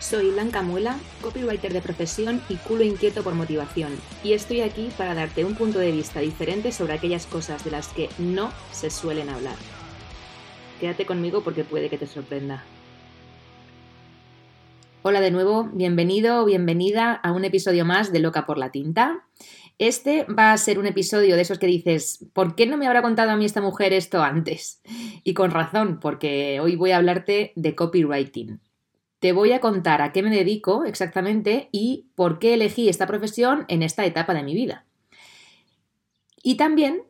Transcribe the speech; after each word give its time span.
Soy 0.00 0.30
Blanca 0.30 0.62
Muela, 0.62 0.98
copywriter 1.20 1.74
de 1.74 1.82
profesión 1.82 2.40
y 2.48 2.56
culo 2.56 2.82
inquieto 2.82 3.22
por 3.22 3.34
motivación, 3.34 3.92
y 4.24 4.32
estoy 4.32 4.62
aquí 4.62 4.88
para 4.96 5.14
darte 5.14 5.44
un 5.44 5.54
punto 5.54 5.78
de 5.78 5.92
vista 5.92 6.20
diferente 6.20 6.72
sobre 6.72 6.94
aquellas 6.94 7.26
cosas 7.26 7.64
de 7.64 7.70
las 7.70 7.88
que 7.88 8.08
no 8.18 8.50
se 8.72 8.88
suelen 8.88 9.28
hablar. 9.28 9.56
Quédate 10.80 11.04
conmigo 11.04 11.42
porque 11.42 11.64
puede 11.64 11.90
que 11.90 11.98
te 11.98 12.06
sorprenda. 12.06 12.64
Hola 15.02 15.20
de 15.20 15.30
nuevo, 15.30 15.68
bienvenido 15.70 16.42
o 16.42 16.46
bienvenida 16.46 17.12
a 17.12 17.32
un 17.32 17.44
episodio 17.44 17.84
más 17.84 18.10
de 18.10 18.20
Loca 18.20 18.46
por 18.46 18.56
la 18.56 18.70
Tinta. 18.70 19.26
Este 19.76 20.24
va 20.24 20.52
a 20.52 20.58
ser 20.58 20.78
un 20.78 20.86
episodio 20.86 21.36
de 21.36 21.42
esos 21.42 21.58
que 21.58 21.66
dices, 21.66 22.26
¿por 22.32 22.54
qué 22.54 22.64
no 22.64 22.78
me 22.78 22.86
habrá 22.86 23.02
contado 23.02 23.32
a 23.32 23.36
mí 23.36 23.44
esta 23.44 23.60
mujer 23.60 23.92
esto 23.92 24.22
antes? 24.22 24.80
Y 25.24 25.34
con 25.34 25.50
razón, 25.50 26.00
porque 26.00 26.58
hoy 26.60 26.76
voy 26.76 26.92
a 26.92 26.96
hablarte 26.96 27.52
de 27.54 27.74
copywriting 27.74 28.60
te 29.20 29.32
voy 29.32 29.52
a 29.52 29.60
contar 29.60 30.02
a 30.02 30.12
qué 30.12 30.22
me 30.22 30.34
dedico 30.34 30.84
exactamente 30.84 31.68
y 31.72 32.06
por 32.14 32.38
qué 32.38 32.54
elegí 32.54 32.88
esta 32.88 33.06
profesión 33.06 33.66
en 33.68 33.82
esta 33.82 34.04
etapa 34.04 34.34
de 34.34 34.42
mi 34.42 34.54
vida. 34.54 34.86
Y 36.42 36.56
también 36.56 37.02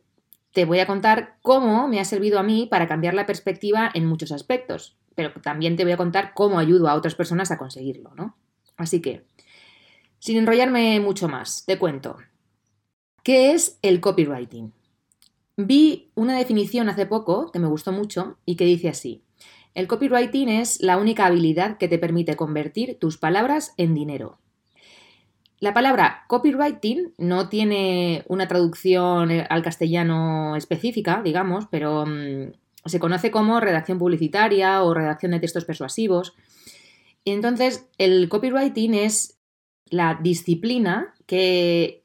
te 0.52 0.64
voy 0.64 0.80
a 0.80 0.86
contar 0.86 1.38
cómo 1.40 1.86
me 1.86 2.00
ha 2.00 2.04
servido 2.04 2.40
a 2.40 2.42
mí 2.42 2.66
para 2.68 2.88
cambiar 2.88 3.14
la 3.14 3.26
perspectiva 3.26 3.90
en 3.94 4.06
muchos 4.06 4.32
aspectos, 4.32 4.96
pero 5.14 5.32
también 5.40 5.76
te 5.76 5.84
voy 5.84 5.92
a 5.92 5.96
contar 5.96 6.32
cómo 6.34 6.58
ayudo 6.58 6.88
a 6.88 6.94
otras 6.94 7.14
personas 7.14 7.52
a 7.52 7.58
conseguirlo, 7.58 8.12
¿no? 8.16 8.36
Así 8.76 9.00
que, 9.00 9.24
sin 10.18 10.36
enrollarme 10.36 10.98
mucho 10.98 11.28
más, 11.28 11.64
te 11.64 11.78
cuento. 11.78 12.16
¿Qué 13.22 13.52
es 13.52 13.78
el 13.82 14.00
copywriting? 14.00 14.72
Vi 15.56 16.10
una 16.16 16.36
definición 16.36 16.88
hace 16.88 17.06
poco 17.06 17.52
que 17.52 17.60
me 17.60 17.68
gustó 17.68 17.92
mucho 17.92 18.38
y 18.44 18.56
que 18.56 18.64
dice 18.64 18.88
así. 18.88 19.22
El 19.74 19.86
copywriting 19.86 20.48
es 20.48 20.82
la 20.82 20.96
única 20.96 21.26
habilidad 21.26 21.78
que 21.78 21.88
te 21.88 21.98
permite 21.98 22.36
convertir 22.36 22.98
tus 22.98 23.18
palabras 23.18 23.72
en 23.76 23.94
dinero. 23.94 24.38
La 25.60 25.74
palabra 25.74 26.24
copywriting 26.26 27.12
no 27.18 27.48
tiene 27.48 28.24
una 28.28 28.48
traducción 28.48 29.30
eh, 29.30 29.46
al 29.48 29.62
castellano 29.62 30.56
específica, 30.56 31.20
digamos, 31.22 31.66
pero 31.70 32.06
mm, 32.06 32.52
se 32.86 32.98
conoce 32.98 33.30
como 33.30 33.60
redacción 33.60 33.98
publicitaria 33.98 34.82
o 34.82 34.94
redacción 34.94 35.32
de 35.32 35.40
textos 35.40 35.66
persuasivos. 35.66 36.34
Entonces, 37.26 37.86
el 37.98 38.28
copywriting 38.30 38.94
es 38.94 39.38
la 39.90 40.18
disciplina 40.20 41.14
que, 41.26 42.04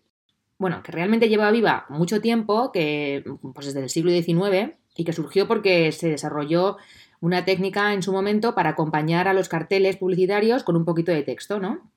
bueno, 0.58 0.84
que 0.84 0.92
realmente 0.92 1.30
lleva 1.30 1.50
viva 1.52 1.86
mucho 1.88 2.20
tiempo, 2.20 2.74
que 2.74 3.24
pues 3.54 3.68
desde 3.68 3.82
el 3.82 3.90
siglo 3.90 4.12
XIX, 4.12 4.76
y 4.98 5.06
que 5.06 5.14
surgió 5.14 5.48
porque 5.48 5.92
se 5.94 6.10
desarrolló 6.10 6.78
una 7.26 7.44
técnica 7.44 7.92
en 7.94 8.04
su 8.04 8.12
momento 8.12 8.54
para 8.54 8.70
acompañar 8.72 9.28
a 9.28 9.34
los 9.34 9.50
carteles 9.50 9.98
publicitarios 9.98 10.64
con 10.64 10.76
un 10.76 10.86
poquito 10.86 11.12
de 11.12 11.24
texto, 11.24 11.60
¿no? 11.60 11.90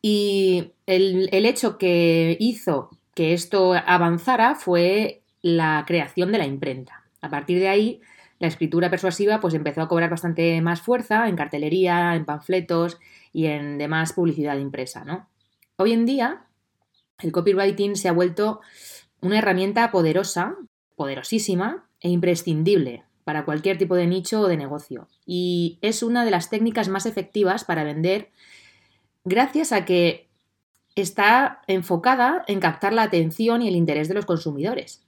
Y 0.00 0.74
el, 0.86 1.28
hecho 1.32 1.76
que 1.76 2.36
hizo 2.38 2.90
que 3.16 3.32
esto 3.32 3.74
avanzara 3.74 4.54
fue 4.54 5.22
la 5.42 5.82
creación 5.88 6.30
de 6.30 6.38
la 6.38 6.46
imprenta. 6.46 7.04
A 7.20 7.30
partir 7.30 7.58
de 7.58 7.68
ahí, 7.68 8.00
la 8.38 8.46
escritura 8.46 8.90
persuasiva 8.90 9.40
pues 9.40 9.54
empezó 9.54 9.82
a 9.82 9.88
cobrar 9.88 10.10
bastante 10.10 10.60
más 10.62 10.82
fuerza 10.82 11.26
en 11.28 11.34
cartelería, 11.34 12.14
en 12.14 12.24
panfletos 12.24 12.98
y 13.32 13.46
en 13.46 13.76
demás 13.76 14.12
publicidad 14.12 14.56
impresa, 14.56 15.04
¿no? 15.04 15.28
Hoy 15.78 15.92
en 15.92 16.06
día, 16.06 16.46
el 17.18 17.32
copywriting 17.32 17.96
se 17.96 18.08
ha 18.08 18.12
vuelto 18.12 18.60
una 19.20 19.38
herramienta 19.38 19.90
poderosa, 19.90 20.54
poderosísima 20.94 21.88
e 22.00 22.08
imprescindible 22.08 23.05
para 23.26 23.44
cualquier 23.44 23.76
tipo 23.76 23.96
de 23.96 24.06
nicho 24.06 24.42
o 24.42 24.46
de 24.46 24.56
negocio. 24.56 25.08
Y 25.26 25.80
es 25.82 26.04
una 26.04 26.24
de 26.24 26.30
las 26.30 26.48
técnicas 26.48 26.88
más 26.88 27.06
efectivas 27.06 27.64
para 27.64 27.82
vender 27.82 28.30
gracias 29.24 29.72
a 29.72 29.84
que 29.84 30.28
está 30.94 31.60
enfocada 31.66 32.44
en 32.46 32.60
captar 32.60 32.92
la 32.92 33.02
atención 33.02 33.62
y 33.62 33.68
el 33.68 33.74
interés 33.74 34.06
de 34.06 34.14
los 34.14 34.26
consumidores. 34.26 35.04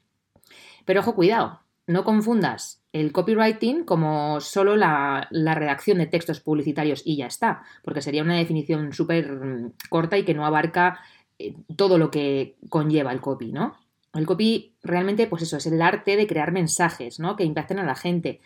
Pero 0.85 0.99
ojo, 0.99 1.15
cuidado, 1.15 1.61
no 1.87 2.03
confundas 2.03 2.83
el 2.93 3.13
copywriting 3.13 3.85
como 3.85 4.41
solo 4.41 4.75
la, 4.75 5.29
redacción 5.31 5.99
de 5.99 6.07
textos 6.07 6.41
publicitarios 6.41 7.03
y 7.05 7.19
ya 7.19 7.27
está, 7.27 7.63
porque 7.85 8.03
sería 8.03 8.25
una 8.25 8.37
definición 8.37 8.93
súper 8.93 9.31
mm, 9.31 9.75
corta 9.91 10.19
y 10.19 10.25
que 10.25 10.35
no 10.35 10.45
abarca 10.45 10.99
eh, 11.39 11.55
todo 11.77 11.99
lo 11.99 12.11
que 12.11 12.57
conlleva 12.69 13.13
el 13.13 13.21
copy, 13.21 13.53
¿no? 13.53 13.77
El 14.19 14.27
copy 14.27 14.75
realmente, 14.83 15.29
pues 15.29 15.43
eso, 15.43 15.59
es 15.59 15.67
el 15.67 15.81
arte 15.81 16.17
de 16.17 16.27
crear 16.27 16.51
mensajes, 16.51 17.21
¿no? 17.21 17.37
Que 17.37 17.45
impacten 17.45 17.79
a 17.79 17.85
la 17.85 17.95
gente 17.95 18.41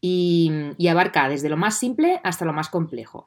y, 0.00 0.50
abarca 0.88 1.28
desde 1.28 1.48
lo 1.48 1.56
más 1.56 1.78
simple 1.78 2.20
hasta 2.22 2.44
lo 2.44 2.52
más 2.52 2.68
complejo. 2.68 3.26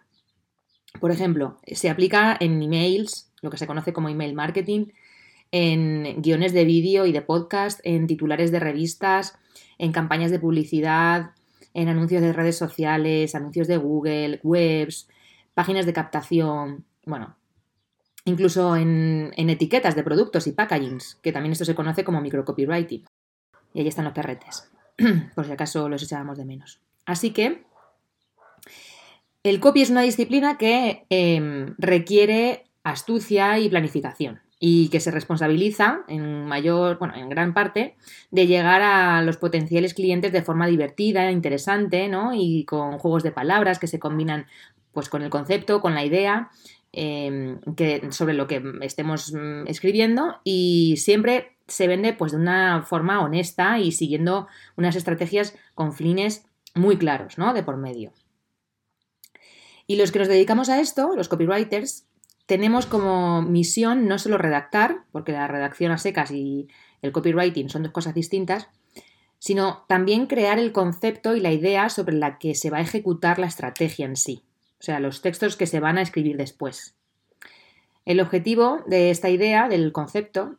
Por 1.02 1.12
ejemplo, 1.12 1.58
se 1.68 1.90
aplica 1.90 2.38
en 2.40 2.62
emails, 2.64 3.32
lo 3.42 3.50
que 3.50 3.58
se 3.58 3.68
conoce 3.68 3.92
como 3.92 4.08
email 4.08 4.34
marketing, 4.34 4.88
en 5.52 6.22
guiones 6.22 6.54
de 6.54 6.64
vídeo 6.64 7.06
y 7.06 7.12
de 7.12 7.22
podcast, 7.22 7.82
en 7.84 8.08
titulares 8.08 8.52
de 8.52 8.60
revistas, 8.60 9.38
en 9.78 9.92
campañas 9.92 10.32
de 10.32 10.40
publicidad, 10.40 11.32
en 11.74 11.90
anuncios 11.90 12.22
de 12.22 12.34
redes 12.34 12.58
sociales, 12.58 13.36
anuncios 13.36 13.68
de 13.68 13.78
Google, 13.78 14.40
webs, 14.44 15.10
páginas 15.54 15.86
de 15.86 15.94
captación. 15.94 16.86
Bueno, 17.06 17.36
incluso 18.30 18.76
en, 18.76 19.34
etiquetas 19.36 19.96
de 19.96 20.04
productos 20.04 20.48
y 20.48 20.54
packagings, 20.54 21.16
que 21.22 21.32
también 21.32 21.52
esto 21.52 21.66
se 21.66 21.76
conoce 21.76 22.04
como 22.04 22.22
microcopywriting. 22.22 23.06
Y 23.74 23.82
ahí 23.82 23.88
están 23.88 24.06
los 24.06 24.14
perretes, 24.14 24.70
por 25.36 25.46
si 25.46 25.52
acaso 25.52 25.90
los 25.90 26.04
echábamos 26.04 26.38
de 26.38 26.46
menos. 26.46 26.80
Así 27.06 27.32
que 27.32 27.64
el 29.44 29.60
copy 29.60 29.82
es 29.82 29.90
una 29.90 30.02
disciplina 30.02 30.58
que 30.58 31.06
em, 31.10 31.76
requiere 31.78 32.66
astucia 32.84 33.60
y 33.60 33.70
planificación 33.70 34.42
y 34.60 34.90
que 34.90 35.00
se 35.00 35.12
responsabiliza 35.12 36.02
en 36.10 36.46
mayor, 36.46 37.00
bueno, 37.00 37.16
en 37.16 37.30
gran 37.30 37.54
parte 37.54 37.96
de 38.30 38.48
llegar 38.48 38.82
a 38.82 39.22
los 39.22 39.38
potenciales 39.38 39.94
clientes 39.94 40.34
de 40.34 40.42
forma 40.42 40.68
divertida, 40.68 41.32
interesante, 41.32 42.10
¿no? 42.10 42.34
Y 42.34 42.66
con 42.66 43.00
juegos 43.00 43.24
de 43.24 43.32
palabras 43.32 43.80
que 43.80 43.88
se 43.88 44.00
combinan 44.00 44.48
pues 44.92 45.08
con 45.08 45.22
el 45.22 45.30
concepto, 45.30 45.82
con 45.82 45.96
la 45.96 46.04
idea 46.04 46.50
Em, 46.92 47.60
que, 47.76 48.12
sobre 48.12 48.34
lo 48.34 48.48
que 48.48 48.64
estemos 48.82 49.32
mm, 49.32 49.68
escribiendo 49.68 50.38
y 50.44 50.96
siempre 50.98 51.56
se 51.68 51.88
vende 51.88 52.14
pues 52.14 52.32
de 52.32 52.40
una 52.40 52.82
forma 52.82 53.22
honesta 53.22 53.78
y 53.78 53.92
siguiendo 53.92 54.48
unas 54.76 54.96
estrategias 54.96 55.56
con 55.76 55.94
fines 55.94 56.48
muy 56.74 56.98
claros, 56.98 57.38
¿no? 57.38 57.54
De 57.54 57.62
por 57.62 57.78
medio. 57.78 58.12
Y 59.86 59.98
los 59.98 60.12
que 60.12 60.18
nos 60.18 60.28
dedicamos 60.28 60.70
a 60.70 60.80
esto, 60.80 61.16
los 61.16 61.30
copywriters, 61.30 62.08
tenemos 62.48 62.88
como 62.88 63.44
misión 63.44 64.08
no 64.08 64.18
solo 64.18 64.40
redactar, 64.40 65.04
porque 65.12 65.32
la 65.32 65.48
redacción 65.48 65.92
a 65.92 66.00
secas 66.00 66.32
y 66.32 66.70
el 67.04 67.12
copywriting 67.12 67.70
son 67.70 67.84
dos 67.84 67.92
cosas 67.92 68.16
distintas, 68.16 68.68
sino 69.38 69.86
también 69.88 70.26
crear 70.26 70.58
el 70.58 70.72
concepto 70.72 71.36
y 71.36 71.40
la 71.40 71.52
idea 71.52 71.90
sobre 71.90 72.16
la 72.16 72.40
que 72.40 72.56
se 72.56 72.72
va 72.72 72.78
a 72.78 72.82
ejecutar 72.82 73.38
la 73.38 73.48
estrategia 73.48 74.08
en 74.08 74.16
sí 74.16 74.49
o 74.80 74.84
sea, 74.84 75.00
los 75.00 75.22
textos 75.22 75.58
que 75.58 75.68
se 75.68 75.80
van 75.80 75.98
a 75.98 76.02
escribir 76.02 76.38
después. 76.38 76.96
El 78.06 78.22
objetivo 78.22 78.82
de 78.88 79.12
esta 79.12 79.30
idea, 79.30 79.68
del 79.68 79.92
concepto, 79.92 80.56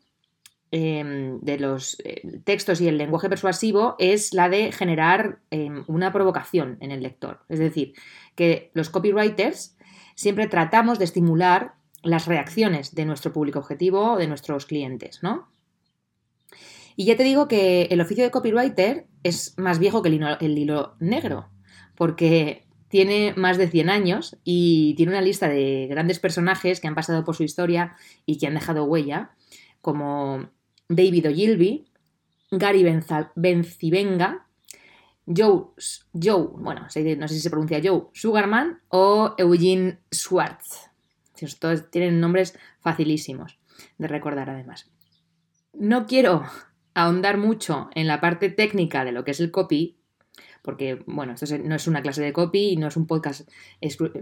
em, 0.70 1.40
de 1.40 1.58
los 1.58 1.98
eh, 2.04 2.40
textos 2.44 2.80
y 2.80 2.88
el 2.88 2.98
lenguaje 2.98 3.28
persuasivo 3.28 3.96
es 3.98 4.34
la 4.34 4.48
de 4.48 4.72
generar 4.72 5.40
em, 5.50 5.84
una 5.88 6.12
provocación 6.12 6.76
en 6.80 6.92
el 6.92 7.02
lector. 7.02 7.40
Es 7.48 7.58
decir, 7.58 7.94
que 8.34 8.70
los 8.74 8.90
copywriters 8.90 9.76
siempre 10.14 10.46
tratamos 10.46 10.98
de 10.98 11.06
estimular 11.06 11.74
las 12.02 12.26
reacciones 12.26 12.94
de 12.94 13.06
nuestro 13.06 13.32
público 13.32 13.58
objetivo 13.58 14.12
o 14.12 14.16
de 14.16 14.28
nuestros 14.28 14.66
clientes, 14.66 15.22
¿no? 15.22 15.48
Y 16.94 17.06
ya 17.06 17.16
te 17.16 17.24
digo 17.24 17.48
que 17.48 17.84
el 17.84 18.00
oficio 18.00 18.24
de 18.24 18.30
copywriter 18.30 19.06
es 19.22 19.58
más 19.58 19.78
viejo 19.78 20.02
que 20.02 20.10
el 20.10 20.22
el 20.40 20.58
hilo 20.58 20.96
negro, 20.98 21.48
porque 21.94 22.66
tiene 22.90 23.32
más 23.36 23.56
de 23.56 23.68
100 23.68 23.88
años 23.88 24.36
y 24.44 24.94
tiene 24.96 25.12
una 25.12 25.22
lista 25.22 25.48
de 25.48 25.86
grandes 25.88 26.18
personajes 26.18 26.80
que 26.80 26.88
han 26.88 26.96
pasado 26.96 27.24
por 27.24 27.36
su 27.36 27.44
historia 27.44 27.94
y 28.26 28.36
que 28.36 28.48
han 28.48 28.54
dejado 28.54 28.84
huella, 28.84 29.30
como 29.80 30.50
David 30.88 31.28
Ogilvy, 31.30 31.86
Gary 32.50 32.84
Bencivenga, 33.36 34.48
Joe, 35.24 35.66
Joe, 36.20 36.48
bueno, 36.56 36.82
no 36.82 36.90
sé 36.90 37.28
si 37.28 37.40
se 37.40 37.50
pronuncia 37.50 37.80
Joe 37.82 38.08
Sugarman 38.12 38.80
o 38.88 39.34
Eugene 39.38 40.00
Schwartz. 40.12 40.90
Todos 41.60 41.90
tienen 41.90 42.20
nombres 42.20 42.58
facilísimos 42.80 43.58
de 43.98 44.08
recordar 44.08 44.50
además. 44.50 44.90
No 45.72 46.06
quiero 46.06 46.44
ahondar 46.94 47.38
mucho 47.38 47.88
en 47.94 48.08
la 48.08 48.20
parte 48.20 48.50
técnica 48.50 49.04
de 49.04 49.12
lo 49.12 49.24
que 49.24 49.30
es 49.30 49.38
el 49.38 49.52
copy, 49.52 49.99
porque, 50.62 51.02
bueno, 51.06 51.34
esto 51.34 51.46
no 51.58 51.74
es 51.74 51.86
una 51.86 52.02
clase 52.02 52.22
de 52.22 52.32
copy 52.32 52.70
y 52.70 52.76
no 52.76 52.88
es 52.88 52.96
un 52.96 53.06
podcast, 53.06 53.48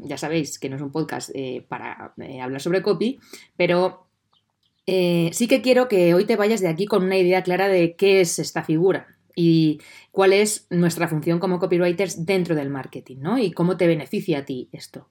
ya 0.03 0.19
sabéis 0.19 0.59
que 0.59 0.69
no 0.69 0.77
es 0.77 0.83
un 0.83 0.93
podcast 0.93 1.31
eh, 1.35 1.65
para 1.69 2.15
eh, 2.19 2.41
hablar 2.41 2.61
sobre 2.61 2.83
copy, 2.83 3.19
pero 3.57 4.07
eh, 4.87 5.31
sí 5.33 5.49
que 5.49 5.61
quiero 5.61 5.89
que 5.89 6.15
hoy 6.15 6.25
te 6.25 6.37
vayas 6.37 6.61
de 6.61 6.69
aquí 6.69 6.87
con 6.87 7.05
una 7.05 7.19
idea 7.19 7.43
clara 7.43 7.69
de 7.69 7.95
qué 7.97 8.21
es 8.21 8.39
esta 8.39 8.63
figura 8.63 9.19
y 9.35 9.81
cuál 10.11 10.33
es 10.33 10.67
nuestra 10.71 11.09
función 11.09 11.39
como 11.39 11.59
copywriters 11.59 12.25
dentro 12.25 12.55
del 12.55 12.71
marketing, 12.71 13.19
¿no? 13.21 13.39
Y 13.39 13.53
cómo 13.53 13.77
te 13.77 13.87
beneficia 13.87 14.39
a 14.39 14.45
ti 14.45 14.69
esto. 14.73 15.07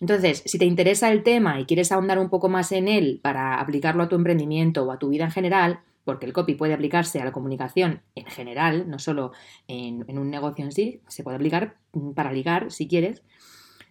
Entonces, 0.00 0.42
si 0.44 0.58
te 0.58 0.66
interesa 0.66 1.10
el 1.10 1.22
tema 1.22 1.60
y 1.60 1.64
quieres 1.64 1.90
ahondar 1.90 2.18
un 2.18 2.28
poco 2.28 2.48
más 2.48 2.72
en 2.72 2.88
él 2.88 3.20
para 3.22 3.60
aplicarlo 3.60 4.02
a 4.02 4.08
tu 4.08 4.16
emprendimiento 4.16 4.84
o 4.84 4.92
a 4.92 4.98
tu 4.98 5.08
vida 5.08 5.24
en 5.24 5.30
general, 5.30 5.80
porque 6.06 6.24
el 6.24 6.32
copy 6.32 6.54
puede 6.54 6.72
aplicarse 6.72 7.20
a 7.20 7.24
la 7.24 7.32
comunicación 7.32 8.00
en 8.14 8.26
general, 8.26 8.88
no 8.88 9.00
solo 9.00 9.32
en, 9.66 10.06
un 10.16 10.30
negocio 10.30 10.64
en 10.64 10.70
sí, 10.70 11.02
se 11.08 11.24
puede 11.24 11.36
aplicar 11.36 11.76
para 12.14 12.32
ligar 12.32 12.70
si 12.70 12.86
quieres, 12.86 13.24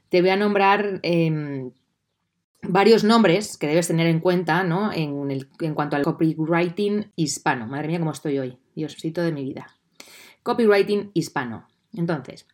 te 0.07 0.21
voy 0.21 0.29
a 0.29 0.37
nombrar 0.37 1.01
em, 1.03 1.71
varios 2.63 3.03
nombres 3.03 3.57
que 3.57 3.67
debes 3.67 3.87
tener 3.87 4.07
en 4.07 4.21
cuenta 4.21 4.63
¿no? 4.63 4.93
en, 4.93 5.29
en 5.59 5.75
cuanto 5.75 5.97
al 5.97 6.03
copywriting 6.03 7.11
hispano. 7.17 7.67
Madre 7.67 7.89
mía, 7.89 7.99
cómo 7.99 8.11
estoy 8.11 8.39
hoy. 8.39 8.57
Diosito 8.75 9.21
de 9.21 9.33
mi 9.33 9.43
vida. 9.43 9.67
Copywriting 10.41 11.11
hispano. 11.13 11.67
Entonces, 11.93 12.47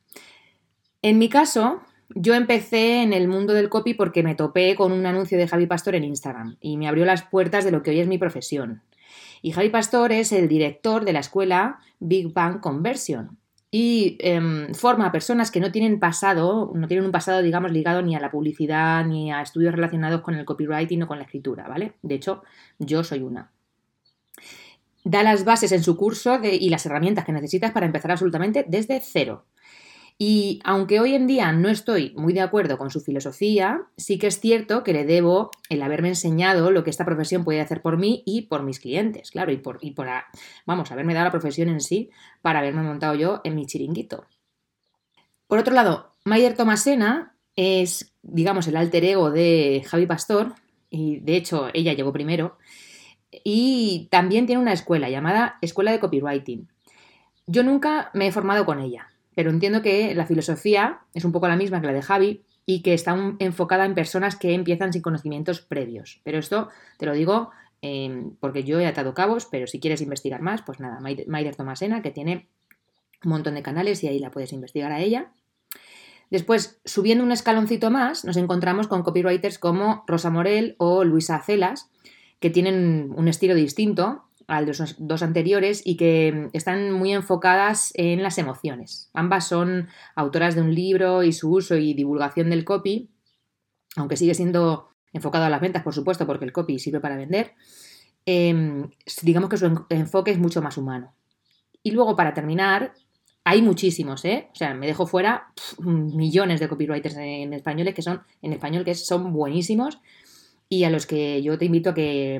en 1.04 1.20
mi 1.20 1.30
caso, 1.30 1.82
yo 2.16 2.34
empecé 2.34 3.04
en 3.04 3.14
el 3.14 3.28
mundo 3.28 3.54
del 3.54 3.70
copy 3.70 3.94
porque 3.94 4.24
me 4.24 4.34
topé 4.34 4.76
con 4.76 4.92
un 4.92 5.06
anuncio 5.06 5.38
de 5.38 5.48
Javi 5.48 5.68
Pastor 5.68 5.94
en 5.94 6.04
Instagram 6.04 6.58
y 6.60 6.78
me 6.78 6.88
abrió 6.88 7.06
las 7.06 7.22
puertas 7.24 7.64
de 7.64 7.72
lo 7.72 7.84
que 7.84 7.92
hoy 7.92 8.00
es 8.00 8.08
mi 8.08 8.18
profesión. 8.18 8.82
Y 9.42 9.52
Javi 9.52 9.70
Pastor 9.70 10.12
es 10.12 10.32
el 10.32 10.48
director 10.48 11.06
de 11.06 11.14
la 11.14 11.20
escuela 11.20 11.80
Big 12.00 12.34
Bang 12.34 12.60
Conversion 12.60 13.38
y 13.72 14.18
em, 14.20 14.74
forma 14.74 15.08
a 15.08 15.12
personas 15.14 15.50
que 15.50 15.62
no 15.62 15.72
tienen 15.72 15.98
pasado, 15.98 16.72
no 16.76 16.88
tienen 16.88 17.06
un 17.06 17.14
pasado, 17.14 17.42
digamos, 17.42 17.72
ligado 17.72 18.02
ni 18.02 18.16
a 18.16 18.20
la 18.20 18.30
publicidad 18.30 19.06
ni 19.06 19.32
a 19.32 19.42
estudios 19.42 19.74
relacionados 19.74 20.22
con 20.22 20.36
el 20.36 20.44
copywriting 20.44 21.04
o 21.04 21.08
con 21.08 21.18
la 21.18 21.24
escritura, 21.24 21.68
¿vale? 21.70 21.94
De 22.02 22.16
hecho, 22.16 22.44
yo 22.80 23.04
soy 23.06 23.22
una. 23.22 23.52
Da 25.06 25.24
las 25.24 25.46
bases 25.46 25.72
en 25.72 25.84
su 25.84 25.96
curso 25.96 26.40
y 26.44 26.70
las 26.70 26.86
herramientas 26.86 27.26
que 27.26 27.32
necesitas 27.32 27.72
para 27.72 27.86
empezar 27.86 28.12
absolutamente 28.12 28.66
desde 28.68 29.02
cero. 29.02 29.46
Y 30.24 30.62
aunque 30.64 31.00
hoy 31.00 31.16
en 31.16 31.26
día 31.26 31.52
no 31.52 31.68
estoy 31.68 32.14
muy 32.16 32.32
de 32.32 32.42
acuerdo 32.42 32.78
con 32.78 32.92
su 32.92 33.02
filosofía, 33.02 33.88
sí 33.98 34.20
que 34.20 34.28
es 34.28 34.40
cierto 34.40 34.84
que 34.84 34.94
le 34.94 35.04
debo 35.04 35.50
el 35.68 35.82
haberme 35.82 36.10
enseñado 36.10 36.70
lo 36.70 36.84
que 36.84 36.92
esta 36.92 37.06
profesión 37.06 37.44
puede 37.44 37.60
hacer 37.60 37.82
por 37.82 37.98
mí 37.98 38.22
y 38.24 38.44
por 38.44 38.62
mis 38.62 38.80
clientes, 38.80 39.32
claro, 39.32 39.52
y 39.52 39.58
por, 39.58 39.80
y 39.82 39.94
por 39.94 40.08
vamos, 40.68 40.92
haberme 40.92 41.16
dado 41.16 41.26
la 41.26 41.32
profesión 41.32 41.70
en 41.70 41.82
sí 41.82 42.12
para 42.44 42.60
haberme 42.60 42.84
montado 42.84 43.16
yo 43.16 43.42
en 43.44 43.56
mi 43.56 43.66
chiringuito. 43.66 44.28
Por 45.48 45.58
otro 45.58 45.74
lado, 45.74 46.14
Mayer 46.24 46.56
Tomasena 46.56 47.36
es, 47.56 48.14
digamos, 48.22 48.68
el 48.68 48.78
alter 48.78 49.04
ego 49.04 49.32
de 49.32 49.84
Javi 49.88 50.06
Pastor, 50.06 50.54
y 50.92 51.20
de 51.22 51.36
hecho 51.36 51.70
ella 51.74 51.94
llegó 51.94 52.14
primero, 52.14 52.60
y 53.44 54.08
también 54.12 54.46
tiene 54.46 54.62
una 54.62 54.74
escuela 54.74 55.10
llamada 55.10 55.58
Escuela 55.62 55.92
de 55.92 56.00
Copywriting. 56.00 56.70
Yo 57.48 57.64
nunca 57.64 58.12
me 58.14 58.28
he 58.28 58.32
formado 58.32 58.68
con 58.68 58.80
ella, 58.80 59.11
pero 59.36 59.50
entiendo 59.50 59.82
que 59.82 60.14
la 60.16 60.26
filosofía 60.26 61.02
es 61.14 61.26
un 61.26 61.32
poco 61.32 61.48
la 61.48 61.56
misma 61.56 61.82
que 61.82 61.88
la 61.88 61.94
de 61.94 62.02
Javi 62.02 62.44
y 62.66 62.82
que 62.82 62.94
está 62.94 63.16
enfocada 63.40 63.86
en 63.86 63.96
personas 63.96 64.36
que 64.36 64.54
empiezan 64.54 64.94
sin 64.94 65.02
conocimientos 65.02 65.62
previos. 65.62 66.22
Pero 66.24 66.38
esto 66.38 66.70
te 66.98 67.06
lo 67.06 67.14
digo 67.14 67.52
em, 67.82 68.36
porque 68.40 68.64
yo 68.64 68.80
he 68.80 68.88
atado 68.88 69.14
cabos, 69.14 69.46
pero 69.46 69.68
si 69.68 69.80
quieres 69.80 70.02
investigar 70.02 70.42
más, 70.42 70.62
pues 70.62 70.80
nada, 70.80 71.00
Maider 71.00 71.56
Tomasena, 71.56 72.02
que 72.02 72.12
tiene 72.12 72.48
un 73.24 73.32
montón 73.32 73.56
de 73.56 73.64
canales 73.64 74.04
y 74.04 74.08
ahí 74.08 74.20
la 74.20 74.32
puedes 74.32 74.54
investigar 74.54 74.92
a 74.92 75.00
ella. 75.00 75.32
Después, 76.30 76.80
subiendo 76.86 77.24
un 77.24 77.32
escaloncito 77.32 77.92
más, 77.92 78.24
nos 78.24 78.38
encontramos 78.38 78.88
con 78.88 79.04
copywriters 79.04 79.60
como 79.60 80.06
Rosa 80.08 80.30
Morel 80.30 80.76
o 80.78 81.04
Luisa 81.04 81.42
Celas, 81.42 81.90
que 82.40 82.50
tienen 82.50 83.12
un 83.16 83.28
estilo 83.28 83.54
distinto 83.54 84.24
de 84.60 84.66
los 84.66 84.96
dos 84.98 85.24
anteriores 85.24 85.82
y 85.86 85.96
que 85.96 86.50
están 86.54 86.92
muy 86.92 87.14
enfocadas 87.14 87.92
en 87.96 88.22
las 88.22 88.38
emociones. 88.38 89.10
Ambas 89.14 89.48
son 89.48 89.88
autoras 90.16 90.56
de 90.56 90.62
un 90.62 90.76
libro 90.76 91.24
y 91.24 91.32
su 91.32 91.52
uso 91.52 91.78
y 91.78 91.94
divulgación 91.94 92.50
del 92.50 92.66
copy, 92.66 93.10
aunque 93.96 94.18
sigue 94.18 94.34
siendo 94.34 94.90
enfocado 95.14 95.46
a 95.46 95.50
las 95.50 95.62
ventas, 95.62 95.84
por 95.84 95.94
supuesto, 95.94 96.26
porque 96.26 96.46
el 96.46 96.52
copy 96.52 96.80
sirve 96.80 97.00
para 97.00 97.16
vender. 97.16 97.54
Em, 98.26 98.90
digamos 99.24 99.50
que 99.50 99.58
su 99.58 99.86
enfoque 99.90 100.32
es 100.32 100.38
mucho 100.38 100.62
más 100.62 100.78
humano. 100.78 101.14
Y 101.84 101.92
luego, 101.92 102.16
para 102.16 102.34
terminar, 102.34 102.94
hay 103.44 103.62
muchísimos, 103.62 104.24
¿eh? 104.26 104.50
O 104.52 104.56
sea, 104.56 104.74
me 104.74 104.86
dejo 104.86 105.08
fuera 105.08 105.52
millones 105.80 106.60
de 106.60 106.68
copywriters 106.68 107.16
en 107.18 107.54
español 107.54 107.94
que 107.94 108.02
son, 108.02 108.22
en 108.42 108.54
español 108.54 108.86
que 108.86 108.94
son 108.96 109.34
buenísimos 109.34 110.00
y 110.74 110.86
a 110.86 110.90
los 110.90 111.06
que 111.06 111.44
yo 111.44 111.58
te 111.58 111.66
invito 111.66 111.90
a 111.90 111.94
que, 111.94 112.40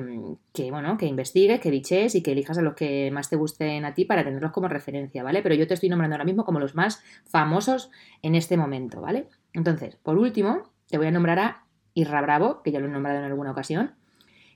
bueno, 0.70 0.96
que 0.96 1.04
investigues, 1.04 1.60
que 1.60 1.70
biches 1.70 2.14
y 2.14 2.22
que 2.22 2.32
elijas 2.32 2.56
a 2.56 2.62
los 2.62 2.72
que 2.72 3.10
más 3.10 3.28
te 3.28 3.36
gusten 3.36 3.84
a 3.84 3.92
ti 3.92 4.06
para 4.06 4.24
tenerlos 4.24 4.52
como 4.52 4.68
referencia, 4.68 5.22
¿vale? 5.22 5.42
Pero 5.42 5.54
yo 5.54 5.66
te 5.66 5.74
estoy 5.74 5.90
nombrando 5.90 6.14
ahora 6.14 6.24
mismo 6.24 6.46
como 6.46 6.58
los 6.58 6.74
más 6.74 7.02
famosos 7.26 7.90
en 8.22 8.34
este 8.34 8.56
momento, 8.56 9.02
¿vale? 9.02 9.28
Entonces, 9.52 9.96
por 9.96 10.16
último, 10.16 10.72
te 10.88 10.96
voy 10.96 11.08
a 11.08 11.10
nombrar 11.10 11.38
a 11.40 11.66
Irra 11.92 12.22
Bravo, 12.22 12.62
que 12.62 12.72
ya 12.72 12.80
lo 12.80 12.86
he 12.86 12.90
nombrado 12.90 13.18
en 13.18 13.26
alguna 13.26 13.50
ocasión, 13.50 13.96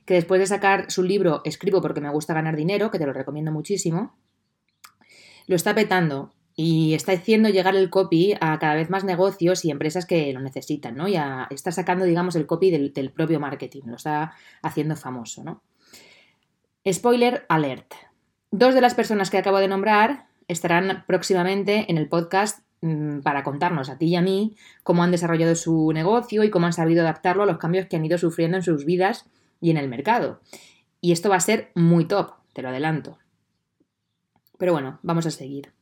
que 0.05 0.15
después 0.15 0.39
de 0.39 0.47
sacar 0.47 0.89
su 0.89 1.03
libro 1.03 1.41
Escribo 1.45 1.79
porque 1.79 2.01
me 2.01 2.09
gusta 2.09 2.33
ganar 2.33 2.55
dinero, 2.55 2.89
que 2.89 2.97
te 2.97 3.05
lo 3.05 3.13
recomiendo 3.13 3.51
muchísimo, 3.51 4.17
lo 5.45 5.55
está 5.55 5.75
petando 5.75 6.33
y 6.59 6.95
está 6.95 7.11
haciendo 7.11 7.49
llegar 7.49 7.75
el 7.75 7.91
copy 7.91 8.33
a 8.41 8.57
cada 8.57 8.73
vez 8.73 8.89
más 8.89 9.03
negocios 9.03 9.63
y 9.63 9.69
empresas 9.69 10.07
que 10.07 10.33
lo 10.33 10.39
necesitan, 10.39 10.95
¿no? 10.95 11.07
Ya 11.07 11.47
está 11.51 11.71
sacando, 11.71 12.03
digamos, 12.03 12.35
el 12.35 12.47
copy 12.47 12.71
del, 12.71 13.11
propio 13.11 13.39
marketing, 13.39 13.83
lo 13.85 13.95
está 13.95 14.33
haciendo 14.63 14.95
famoso, 14.95 15.43
¿no? 15.43 15.61
Spoiler 16.91 17.45
alert. 17.47 17.93
Dos 18.49 18.73
de 18.73 18.81
las 18.81 18.95
personas 18.95 19.29
que 19.29 19.37
acabo 19.37 19.59
de 19.59 19.67
nombrar 19.67 20.25
estarán 20.47 21.03
próximamente 21.05 21.85
en 21.89 21.99
el 21.99 22.09
podcast 22.09 22.63
mm, 22.81 23.19
para 23.19 23.43
contarnos 23.43 23.91
a 23.91 23.99
ti 23.99 24.07
y 24.07 24.15
a 24.15 24.23
mí 24.23 24.55
cómo 24.81 25.03
han 25.03 25.11
desarrollado 25.11 25.53
su 25.53 25.91
negocio 25.93 26.43
y 26.43 26.49
cómo 26.49 26.65
han 26.65 26.73
sabido 26.73 27.03
adaptarlo 27.03 27.43
a 27.43 27.45
los 27.45 27.59
cambios 27.59 27.85
que 27.85 27.97
han 27.97 28.05
ido 28.05 28.17
sufriendo 28.17 28.57
en 28.57 28.63
sus 28.63 28.83
vidas 28.83 29.29
y 29.61 29.69
en 29.69 29.77
el 29.77 29.89
mercado. 29.89 30.41
Y 31.01 31.11
esto 31.11 31.29
va 31.29 31.35
a 31.35 31.39
ser 31.39 31.69
muy 31.75 32.05
top, 32.05 32.31
te 32.53 32.63
lo 32.63 32.69
adelanto. 32.69 33.19
Pero 34.57 34.73
bueno, 34.73 34.97
vamos 35.03 35.27
a 35.27 35.31
seguir 35.31 35.76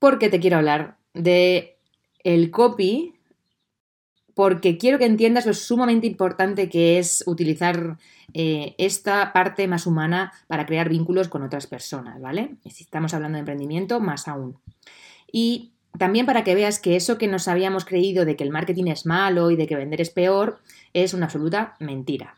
porque 0.00 0.28
te 0.28 0.40
quiero 0.40 0.56
hablar 0.56 0.96
de 1.14 1.76
el 2.24 2.50
copy 2.50 3.14
porque 4.34 4.78
quiero 4.78 4.98
que 4.98 5.04
entiendas 5.04 5.46
lo 5.46 5.54
sumamente 5.54 6.06
importante 6.06 6.68
que 6.68 6.98
es 6.98 7.22
utilizar 7.26 7.98
eh, 8.32 8.74
esta 8.78 9.32
parte 9.32 9.68
más 9.68 9.86
humana 9.86 10.32
para 10.46 10.66
crear 10.66 10.88
vínculos 10.88 11.28
con 11.28 11.42
otras 11.42 11.66
personas, 11.66 12.20
¿vale? 12.20 12.56
Si 12.64 12.84
estamos 12.84 13.12
hablando 13.12 13.36
de 13.36 13.40
emprendimiento, 13.40 14.00
más 14.00 14.28
aún. 14.28 14.56
Y 15.30 15.72
también 15.98 16.26
para 16.26 16.42
que 16.42 16.54
veas 16.54 16.78
que 16.78 16.96
eso 16.96 17.18
que 17.18 17.26
nos 17.28 17.48
habíamos 17.48 17.84
creído 17.84 18.24
de 18.24 18.36
que 18.36 18.44
el 18.44 18.50
marketing 18.50 18.86
es 18.86 19.04
malo 19.04 19.50
y 19.50 19.56
de 19.56 19.66
que 19.66 19.76
vender 19.76 20.00
es 20.00 20.10
peor, 20.10 20.60
es 20.94 21.12
una 21.12 21.26
absoluta 21.26 21.74
mentira 21.78 22.36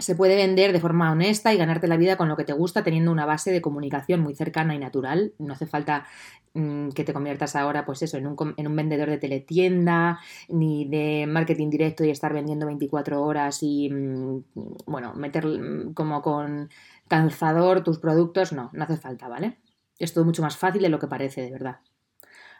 se 0.00 0.14
puede 0.14 0.36
vender 0.36 0.72
de 0.72 0.80
forma 0.80 1.12
honesta 1.12 1.52
y 1.52 1.56
ganarte 1.56 1.86
la 1.86 1.96
vida 1.96 2.16
con 2.16 2.28
lo 2.28 2.36
que 2.36 2.44
te 2.44 2.52
gusta 2.52 2.82
teniendo 2.82 3.12
una 3.12 3.26
base 3.26 3.52
de 3.52 3.60
comunicación 3.60 4.20
muy 4.20 4.34
cercana 4.34 4.74
y 4.74 4.78
natural. 4.78 5.34
No 5.38 5.52
hace 5.52 5.66
falta 5.66 6.06
mm, 6.54 6.90
que 6.90 7.04
te 7.04 7.12
conviertas 7.12 7.56
ahora, 7.56 7.84
pues 7.84 8.02
eso, 8.02 8.16
en 8.16 8.26
un, 8.26 8.54
en 8.56 8.66
un, 8.66 8.76
vendedor 8.76 9.10
de 9.10 9.18
teletienda, 9.18 10.20
ni 10.48 10.86
de 10.88 11.26
marketing 11.26 11.70
directo 11.70 12.04
y 12.04 12.10
estar 12.10 12.32
vendiendo 12.32 12.66
24 12.66 13.22
horas 13.22 13.58
y, 13.62 13.90
mm, 13.90 14.44
bueno, 14.86 15.14
meter 15.14 15.46
mm, 15.46 15.94
como 15.94 16.22
con 16.22 16.70
calzador 17.08 17.84
tus 17.84 17.98
productos. 17.98 18.52
No, 18.52 18.70
no 18.72 18.84
hace 18.84 18.96
falta, 18.96 19.28
¿vale? 19.28 19.58
Es 19.98 20.14
todo 20.14 20.24
mucho 20.24 20.42
más 20.42 20.56
fácil 20.56 20.82
de 20.82 20.88
lo 20.88 20.98
que 20.98 21.06
parece, 21.06 21.42
de 21.42 21.50
verdad. 21.50 21.80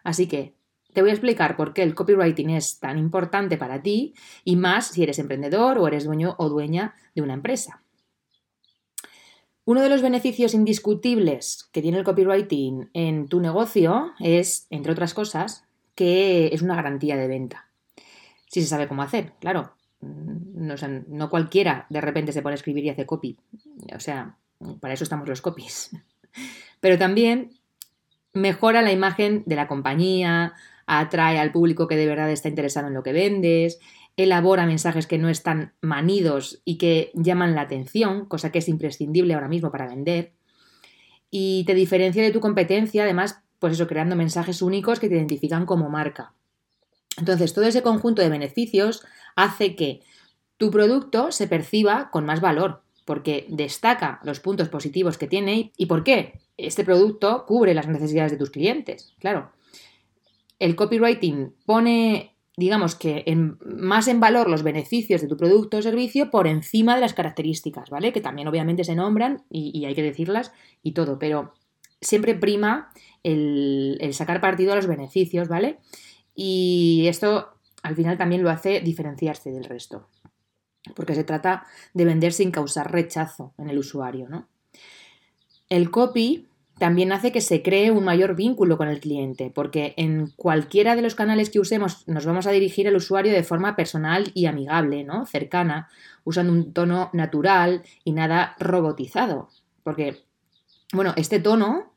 Así 0.05 0.29
que 0.29 0.60
te 0.93 1.01
voy 1.01 1.11
a 1.11 1.15
explicar 1.15 1.57
por 1.57 1.73
qué 1.73 1.83
el 1.83 1.95
copywriting 1.95 2.51
es 2.51 2.79
tan 2.79 2.99
importante 2.99 3.57
para 3.57 3.83
ti 3.83 4.15
y 4.45 4.57
más 4.57 4.89
si 4.89 5.03
eres 5.03 5.19
emprendedor 5.19 5.79
o 5.79 5.87
eres 5.89 6.05
dueño 6.05 6.35
o 6.39 6.49
dueña 6.49 6.95
de 7.15 7.23
una 7.23 7.35
empresa. 7.35 7.83
Uno 9.65 9.83
de 9.83 9.89
los 9.89 10.03
beneficios 10.03 10.55
indiscutibles 10.55 11.69
que 11.73 11.83
tiene 11.83 11.99
el 11.99 12.05
copywriting 12.05 12.91
en 12.93 13.29
tu 13.29 13.41
negocio 13.41 14.13
es, 14.19 14.67
entre 14.71 14.93
otras 14.93 15.15
cosas, 15.15 15.65
que 15.95 16.49
es 16.53 16.63
una 16.63 16.75
garantía 16.75 17.17
de 17.17 17.29
venta. 17.29 17.69
Si 18.49 18.63
se 18.63 18.69
sabe 18.69 18.89
cómo 18.89 19.03
hacer, 19.03 19.35
claro. 19.39 19.75
No, 20.01 20.75
no 21.09 21.31
cualquiera 21.31 21.87
de 21.91 22.01
repente 22.01 22.33
se 22.33 22.41
pone 22.43 22.55
a 22.55 22.57
escribir 22.57 22.85
y 22.85 22.89
hace 22.89 23.07
copy. 23.07 23.37
O 23.95 24.01
sea, 24.01 24.37
para 24.81 24.95
eso 24.95 25.05
estamos 25.05 25.29
los 25.29 25.43
copies. 25.43 25.91
Pero 26.81 26.99
también 26.99 27.51
mejora 28.33 28.83
la 28.83 28.93
imagen 28.93 29.43
de 29.47 29.57
la 29.57 29.69
compañía, 29.69 30.55
atrae 30.99 31.39
al 31.39 31.53
público 31.53 31.87
que 31.87 31.97
de 31.97 32.07
verdad 32.07 32.31
está 32.31 32.49
interesado 32.49 32.89
en 32.89 32.95
lo 32.95 33.05
que 33.05 33.13
vendes, 33.13 33.79
elabora 34.17 34.67
mensajes 34.67 35.07
que 35.07 35.19
no 35.19 35.29
están 35.29 35.73
manidos 35.81 36.61
y 36.65 36.79
que 36.79 37.13
llaman 37.15 37.55
la 37.55 37.61
atención, 37.61 38.27
cosa 38.27 38.51
que 38.51 38.59
es 38.59 38.69
imprescindible 38.69 39.35
ahora 39.35 39.47
mismo 39.47 39.71
para 39.71 39.87
vender, 39.87 40.33
y 41.31 41.63
te 41.65 41.75
diferencia 41.75 42.25
de 42.25 42.33
tu 42.33 42.41
competencia, 42.41 43.05
además, 43.05 43.41
pues 43.61 43.75
eso, 43.75 43.87
creando 43.87 44.17
mensajes 44.17 44.63
únicos 44.63 44.99
que 44.99 45.09
te 45.09 45.15
identifican 45.15 45.65
como 45.65 45.89
marca. 45.89 46.35
Entonces, 47.17 47.55
todo 47.55 47.67
ese 47.67 47.83
conjunto 47.83 48.21
de 48.21 48.29
beneficios 48.29 49.05
hace 49.37 49.77
que 49.77 50.01
tu 50.57 50.73
producto 50.73 51.31
se 51.31 51.47
perciba 51.47 52.11
con 52.11 52.27
más 52.27 52.41
valor, 52.41 52.83
porque 53.05 53.47
destaca 53.49 54.19
los 54.25 54.41
puntos 54.41 54.69
positivos 54.69 55.19
que 55.19 55.29
tiene 55.29 55.71
y 55.77 55.87
por 55.87 56.03
qué 56.03 56.41
este 56.57 56.83
producto 56.83 57.47
cubre 57.47 57.75
las 57.75 57.87
necesidades 57.87 58.33
de 58.33 58.39
tus 58.39 58.51
clientes. 58.51 59.15
Claro, 59.21 59.53
el 60.61 60.77
copywriting 60.77 61.55
pone, 61.65 62.37
digamos 62.57 62.95
que 62.95 63.25
en, 63.27 63.59
más 63.65 64.07
en 64.07 64.21
valor 64.21 64.49
los 64.49 64.63
beneficios 64.63 65.23
de 65.23 65.27
tu 65.27 65.37
producto 65.37 65.79
o 65.79 65.83
servicio 65.83 66.31
por 66.31 66.47
encima 66.47 66.95
de 66.95 67.01
las 67.01 67.15
características, 67.15 67.91
¿vale? 67.91 68.13
Que 68.13 68.21
también 68.21 68.47
obviamente 68.47 68.85
se 68.85 68.95
nombran 68.95 69.43
y, 69.51 69.85
hay 69.87 69.95
que 69.95 70.03
decirlas 70.03 70.53
y 70.83 70.93
todo, 70.93 71.19
pero 71.19 71.55
siempre 72.01 72.35
prima 72.35 72.93
el, 73.25 73.99
el 74.01 74.15
sacar 74.15 74.41
partido 74.41 74.73
a 74.73 74.77
los 74.77 74.87
beneficios, 74.87 75.49
¿vale? 75.49 75.79
Y 76.35 77.07
esto 77.09 77.49
al 77.83 77.97
final 77.97 78.19
también 78.19 78.43
lo 78.43 78.51
hace 78.51 78.81
diferenciarse 78.81 79.51
del 79.51 79.65
resto, 79.65 80.09
porque 80.95 81.15
se 81.15 81.25
trata 81.25 81.65
de 81.95 82.05
vender 82.05 82.35
sin 82.35 82.51
causar 82.51 82.93
rechazo 82.93 83.55
en 83.57 83.71
el 83.71 83.79
usuario, 83.79 84.29
¿no? 84.29 84.47
El 85.71 85.91
copy 85.91 86.50
también 86.81 87.13
hace 87.13 87.31
que 87.31 87.43
se 87.43 87.63
cree 87.63 87.91
un 87.91 88.05
mayor 88.05 88.35
vínculo 88.35 88.79
con 88.79 88.89
el 88.89 89.01
cliente, 89.01 89.53
porque 89.55 89.93
en 89.99 90.33
cualquiera 90.35 90.97
de 90.97 91.03
los 91.03 91.15
canales 91.15 91.51
que 91.51 91.61
usemos 91.61 92.09
nos 92.09 92.25
vamos 92.25 92.47
a 92.47 92.53
dirigir 92.53 92.89
al 92.89 92.97
usuario 92.97 93.35
de 93.35 93.43
forma 93.43 93.77
personal 93.77 94.33
y 94.33 94.47
amigable, 94.47 95.05
¿no? 95.05 95.27
Cercana, 95.27 95.91
usando 96.25 96.55
un 96.55 96.73
tono 96.73 97.11
natural 97.13 97.83
y 98.03 98.13
nada 98.13 98.57
robotizado. 98.59 99.51
Porque, 99.83 100.23
bueno, 100.95 101.13
este 101.17 101.39
tono 101.39 101.93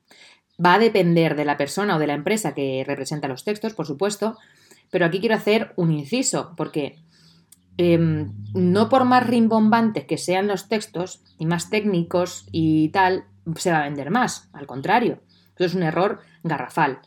va 0.64 0.74
a 0.74 0.80
depender 0.80 1.38
de 1.38 1.46
la 1.46 1.56
persona 1.56 1.96
o 1.96 2.00
de 2.00 2.08
la 2.08 2.16
empresa 2.16 2.54
que 2.54 2.84
representa 2.86 3.30
los 3.30 3.46
textos, 3.46 3.74
por 3.74 3.88
supuesto, 3.88 4.38
pero 4.92 5.06
aquí 5.06 5.22
quiero 5.22 5.36
hacer 5.36 5.72
un 5.78 5.94
inciso, 5.94 6.56
porque 6.58 6.98
em, 7.78 8.34
no 8.54 8.90
por 8.90 9.06
más 9.06 9.26
rimbombantes 9.26 10.04
que 10.04 10.18
sean 10.18 10.48
los 10.48 10.68
textos 10.68 11.22
y 11.40 11.46
más 11.46 11.70
técnicos 11.70 12.48
y 12.52 12.90
tal, 12.90 13.28
se 13.56 13.72
va 13.72 13.80
a 13.80 13.84
vender 13.84 14.10
más, 14.10 14.50
al 14.54 14.68
contrario. 14.68 15.22
Eso 15.56 15.66
es 15.66 15.76
un 15.76 15.84
error 15.84 16.20
garrafal. 16.44 17.00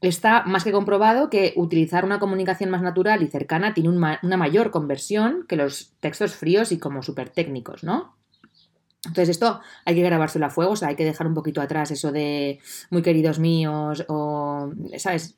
Está 0.00 0.44
más 0.44 0.64
que 0.64 0.72
comprobado 0.72 1.28
que 1.28 1.52
utilizar 1.56 2.04
una 2.04 2.20
comunicación 2.20 2.70
más 2.70 2.82
natural 2.82 3.22
y 3.22 3.28
cercana 3.28 3.74
tiene 3.74 3.90
una 3.90 4.36
mayor 4.36 4.70
conversión 4.70 5.44
que 5.48 5.56
los 5.56 5.92
textos 6.00 6.34
fríos 6.34 6.70
y 6.70 6.78
como 6.78 7.02
súper 7.02 7.30
técnicos, 7.30 7.82
¿no? 7.82 8.18
Entonces 9.06 9.30
esto 9.30 9.60
hay 9.84 9.94
que 9.94 10.02
grabárselo 10.02 10.46
a 10.46 10.50
fuego, 10.50 10.72
o 10.72 10.76
sea, 10.76 10.88
hay 10.88 10.96
que 10.96 11.04
dejar 11.04 11.28
un 11.28 11.34
poquito 11.34 11.60
atrás 11.60 11.90
eso 11.92 12.10
de 12.10 12.58
muy 12.90 13.00
queridos 13.02 13.38
míos 13.38 14.04
o, 14.08 14.72
¿sabes? 14.96 15.36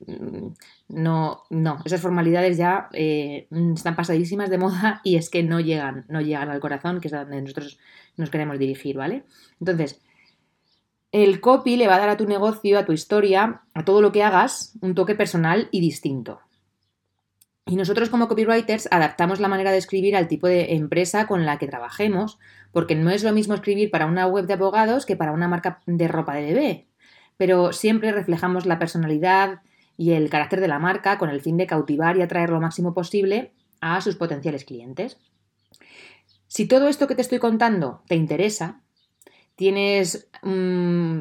No, 0.89 1.43
no, 1.51 1.77
esas 1.85 2.01
formalidades 2.01 2.57
ya 2.57 2.89
eh, 2.91 3.47
están 3.75 3.95
pasadísimas 3.95 4.49
de 4.49 4.57
moda 4.57 5.01
y 5.03 5.15
es 5.15 5.29
que 5.29 5.43
no 5.43 5.59
llegan, 5.59 6.05
no 6.09 6.21
llegan 6.21 6.49
al 6.49 6.59
corazón, 6.59 6.99
que 6.99 7.07
es 7.07 7.13
a 7.13 7.19
donde 7.19 7.41
nosotros 7.41 7.79
nos 8.17 8.31
queremos 8.31 8.57
dirigir, 8.57 8.97
¿vale? 8.97 9.25
Entonces, 9.59 10.01
el 11.11 11.41
copy 11.41 11.75
le 11.75 11.87
va 11.87 11.95
a 11.95 11.99
dar 11.99 12.09
a 12.09 12.17
tu 12.17 12.25
negocio, 12.25 12.79
a 12.79 12.85
tu 12.85 12.93
historia, 12.93 13.61
a 13.73 13.85
todo 13.85 14.01
lo 14.01 14.11
que 14.11 14.23
hagas, 14.23 14.77
un 14.81 14.95
toque 14.95 15.15
personal 15.15 15.67
y 15.71 15.81
distinto. 15.81 16.39
Y 17.65 17.75
nosotros 17.75 18.09
como 18.09 18.27
copywriters 18.27 18.87
adaptamos 18.91 19.39
la 19.39 19.47
manera 19.47 19.71
de 19.71 19.77
escribir 19.77 20.15
al 20.15 20.27
tipo 20.27 20.47
de 20.47 20.73
empresa 20.73 21.27
con 21.27 21.45
la 21.45 21.57
que 21.57 21.67
trabajemos, 21.67 22.39
porque 22.71 22.95
no 22.95 23.11
es 23.11 23.23
lo 23.23 23.33
mismo 23.33 23.53
escribir 23.53 23.91
para 23.91 24.07
una 24.07 24.25
web 24.25 24.45
de 24.45 24.53
abogados 24.53 25.05
que 25.05 25.15
para 25.15 25.31
una 25.31 25.47
marca 25.47 25.81
de 25.85 26.07
ropa 26.07 26.35
de 26.35 26.53
bebé. 26.53 26.87
Pero 27.37 27.71
siempre 27.71 28.11
reflejamos 28.11 28.65
la 28.65 28.79
personalidad 28.79 29.61
y 29.97 30.13
el 30.13 30.29
carácter 30.29 30.61
de 30.61 30.67
la 30.67 30.79
marca 30.79 31.17
con 31.17 31.29
el 31.29 31.41
fin 31.41 31.57
de 31.57 31.67
cautivar 31.67 32.17
y 32.17 32.21
atraer 32.21 32.49
lo 32.49 32.61
máximo 32.61 32.93
posible 32.93 33.53
a 33.79 34.01
sus 34.01 34.15
potenciales 34.15 34.65
clientes. 34.65 35.17
Si 36.47 36.67
todo 36.67 36.87
esto 36.87 37.07
que 37.07 37.15
te 37.15 37.21
estoy 37.21 37.39
contando 37.39 38.01
te 38.07 38.15
interesa, 38.15 38.80
tienes 39.61 40.27
mm, 40.41 41.19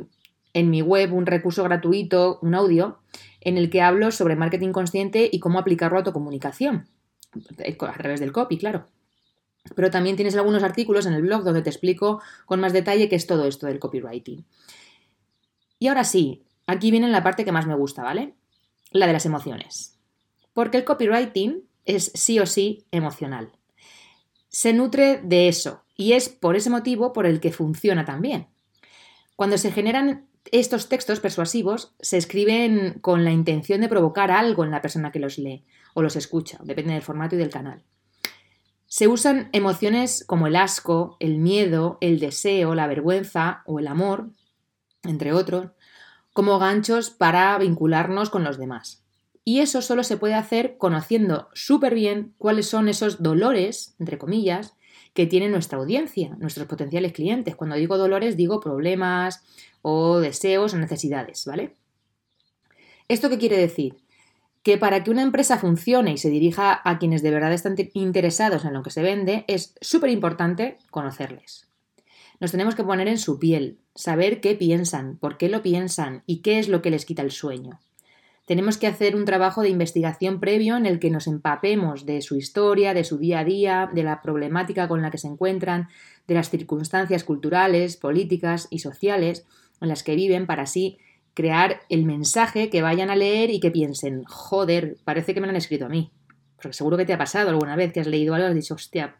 en 0.54 0.70
mi 0.70 0.80
web 0.80 1.12
un 1.12 1.26
recurso 1.26 1.62
gratuito, 1.62 2.38
un 2.40 2.54
audio, 2.54 2.96
en 3.42 3.58
el 3.58 3.68
que 3.68 3.82
hablo 3.82 4.10
sobre 4.12 4.34
marketing 4.34 4.72
consciente 4.72 5.28
y 5.30 5.40
cómo 5.40 5.58
aplicarlo 5.58 5.98
a 5.98 6.04
tu 6.04 6.14
comunicación, 6.14 6.88
a 7.34 7.92
través 7.98 8.18
del 8.18 8.32
copy, 8.32 8.56
claro. 8.56 8.86
Pero 9.76 9.90
también 9.90 10.16
tienes 10.16 10.36
algunos 10.36 10.62
artículos 10.62 11.04
en 11.04 11.12
el 11.12 11.20
blog 11.20 11.44
donde 11.44 11.60
te 11.60 11.68
explico 11.68 12.22
con 12.46 12.60
más 12.60 12.72
detalle 12.72 13.10
qué 13.10 13.16
es 13.16 13.26
todo 13.26 13.44
esto 13.44 13.66
del 13.66 13.78
copywriting. 13.78 14.46
Y 15.78 15.88
ahora 15.88 16.04
sí, 16.04 16.42
aquí 16.66 16.90
viene 16.90 17.08
la 17.08 17.22
parte 17.22 17.44
que 17.44 17.52
más 17.52 17.66
me 17.66 17.74
gusta, 17.74 18.02
¿vale? 18.02 18.32
La 18.90 19.06
de 19.06 19.12
las 19.12 19.26
emociones. 19.26 19.98
Porque 20.54 20.78
el 20.78 20.86
copywriting 20.86 21.62
es 21.84 22.10
sí 22.14 22.38
o 22.38 22.46
sí 22.46 22.86
emocional. 22.90 23.52
Se 24.48 24.72
nutre 24.72 25.20
de 25.22 25.48
eso, 25.48 25.82
y 26.00 26.14
es 26.14 26.30
por 26.30 26.56
ese 26.56 26.70
motivo 26.70 27.12
por 27.12 27.26
el 27.26 27.40
que 27.40 27.52
funciona 27.52 28.06
también. 28.06 28.46
Cuando 29.36 29.58
se 29.58 29.70
generan 29.70 30.26
estos 30.50 30.88
textos 30.88 31.20
persuasivos, 31.20 31.94
se 32.00 32.16
escriben 32.16 33.00
con 33.02 33.22
la 33.22 33.32
intención 33.32 33.82
de 33.82 33.88
provocar 33.90 34.30
algo 34.30 34.64
en 34.64 34.70
la 34.70 34.80
persona 34.80 35.12
que 35.12 35.18
los 35.18 35.36
lee 35.36 35.66
o 35.92 36.00
los 36.00 36.16
escucha, 36.16 36.58
depende 36.62 36.94
del 36.94 37.02
formato 37.02 37.34
y 37.34 37.38
del 37.38 37.50
canal. 37.50 37.82
Se 38.86 39.08
usan 39.08 39.50
emociones 39.52 40.24
como 40.26 40.46
el 40.46 40.56
asco, 40.56 41.18
el 41.20 41.36
miedo, 41.36 41.98
el 42.00 42.18
deseo, 42.18 42.74
la 42.74 42.86
vergüenza 42.86 43.62
o 43.66 43.78
el 43.78 43.86
amor, 43.86 44.30
entre 45.02 45.34
otros, 45.34 45.66
como 46.32 46.58
ganchos 46.58 47.10
para 47.10 47.58
vincularnos 47.58 48.30
con 48.30 48.42
los 48.42 48.56
demás. 48.56 49.04
Y 49.44 49.60
eso 49.60 49.82
solo 49.82 50.02
se 50.02 50.16
puede 50.16 50.34
hacer 50.34 50.78
conociendo 50.78 51.50
súper 51.52 51.94
bien 51.94 52.34
cuáles 52.38 52.70
son 52.70 52.88
esos 52.88 53.22
dolores, 53.22 53.96
entre 53.98 54.16
comillas, 54.16 54.74
que 55.14 55.26
tiene 55.26 55.48
nuestra 55.48 55.78
audiencia, 55.78 56.36
nuestros 56.38 56.66
potenciales 56.66 57.12
clientes. 57.12 57.56
Cuando 57.56 57.76
digo 57.76 57.98
dolores, 57.98 58.36
digo 58.36 58.60
problemas 58.60 59.42
o 59.82 60.18
deseos 60.18 60.74
o 60.74 60.78
necesidades, 60.78 61.44
¿vale? 61.46 61.74
¿Esto 63.08 63.28
qué 63.28 63.38
quiere 63.38 63.56
decir? 63.56 63.96
Que 64.62 64.78
para 64.78 65.02
que 65.02 65.10
una 65.10 65.22
empresa 65.22 65.58
funcione 65.58 66.12
y 66.12 66.18
se 66.18 66.30
dirija 66.30 66.80
a 66.84 66.98
quienes 66.98 67.22
de 67.22 67.30
verdad 67.30 67.52
están 67.52 67.74
interesados 67.94 68.64
en 68.64 68.74
lo 68.74 68.82
que 68.82 68.90
se 68.90 69.02
vende, 69.02 69.44
es 69.48 69.74
súper 69.80 70.10
importante 70.10 70.78
conocerles. 70.90 71.66
Nos 72.40 72.52
tenemos 72.52 72.74
que 72.74 72.84
poner 72.84 73.08
en 73.08 73.18
su 73.18 73.38
piel, 73.38 73.78
saber 73.94 74.40
qué 74.40 74.54
piensan, 74.54 75.16
por 75.16 75.38
qué 75.38 75.48
lo 75.48 75.62
piensan 75.62 76.22
y 76.26 76.38
qué 76.38 76.58
es 76.58 76.68
lo 76.68 76.82
que 76.82 76.90
les 76.90 77.04
quita 77.04 77.22
el 77.22 77.30
sueño. 77.30 77.80
Tenemos 78.50 78.78
que 78.78 78.88
hacer 78.88 79.14
un 79.14 79.26
trabajo 79.26 79.62
de 79.62 79.68
investigación 79.68 80.40
previo 80.40 80.76
en 80.76 80.84
el 80.84 80.98
que 80.98 81.08
nos 81.08 81.28
empapemos 81.28 82.04
de 82.04 82.20
su 82.20 82.34
historia, 82.34 82.94
de 82.94 83.04
su 83.04 83.16
día 83.16 83.38
a 83.38 83.44
día, 83.44 83.88
de 83.94 84.02
la 84.02 84.22
problemática 84.22 84.88
con 84.88 85.02
la 85.02 85.12
que 85.12 85.18
se 85.18 85.28
encuentran, 85.28 85.88
de 86.26 86.34
las 86.34 86.50
circunstancias 86.50 87.22
culturales, 87.22 87.96
políticas 87.96 88.66
y 88.68 88.80
sociales 88.80 89.46
en 89.80 89.86
las 89.86 90.02
que 90.02 90.16
viven 90.16 90.48
para 90.48 90.64
así 90.64 90.98
crear 91.32 91.82
el 91.88 92.04
mensaje 92.04 92.70
que 92.70 92.82
vayan 92.82 93.08
a 93.08 93.14
leer 93.14 93.50
y 93.50 93.60
que 93.60 93.70
piensen, 93.70 94.24
joder, 94.24 94.96
parece 95.04 95.32
que 95.32 95.40
me 95.40 95.46
lo 95.46 95.52
han 95.52 95.56
escrito 95.56 95.86
a 95.86 95.88
mí. 95.88 96.10
Porque 96.56 96.72
seguro 96.72 96.96
que 96.96 97.06
te 97.06 97.12
ha 97.12 97.18
pasado 97.18 97.50
alguna 97.50 97.76
vez 97.76 97.92
que 97.92 98.00
has 98.00 98.08
leído 98.08 98.34
algo 98.34 98.48
y 98.48 98.50
has 98.50 98.56
dicho, 98.56 98.74
hostia, 98.74 99.14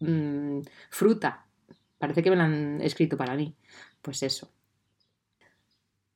mm, 0.00 0.58
fruta, 0.90 1.46
parece 1.98 2.24
que 2.24 2.30
me 2.30 2.36
lo 2.36 2.42
han 2.42 2.80
escrito 2.80 3.16
para 3.16 3.36
mí. 3.36 3.54
Pues 4.02 4.24
eso. 4.24 4.50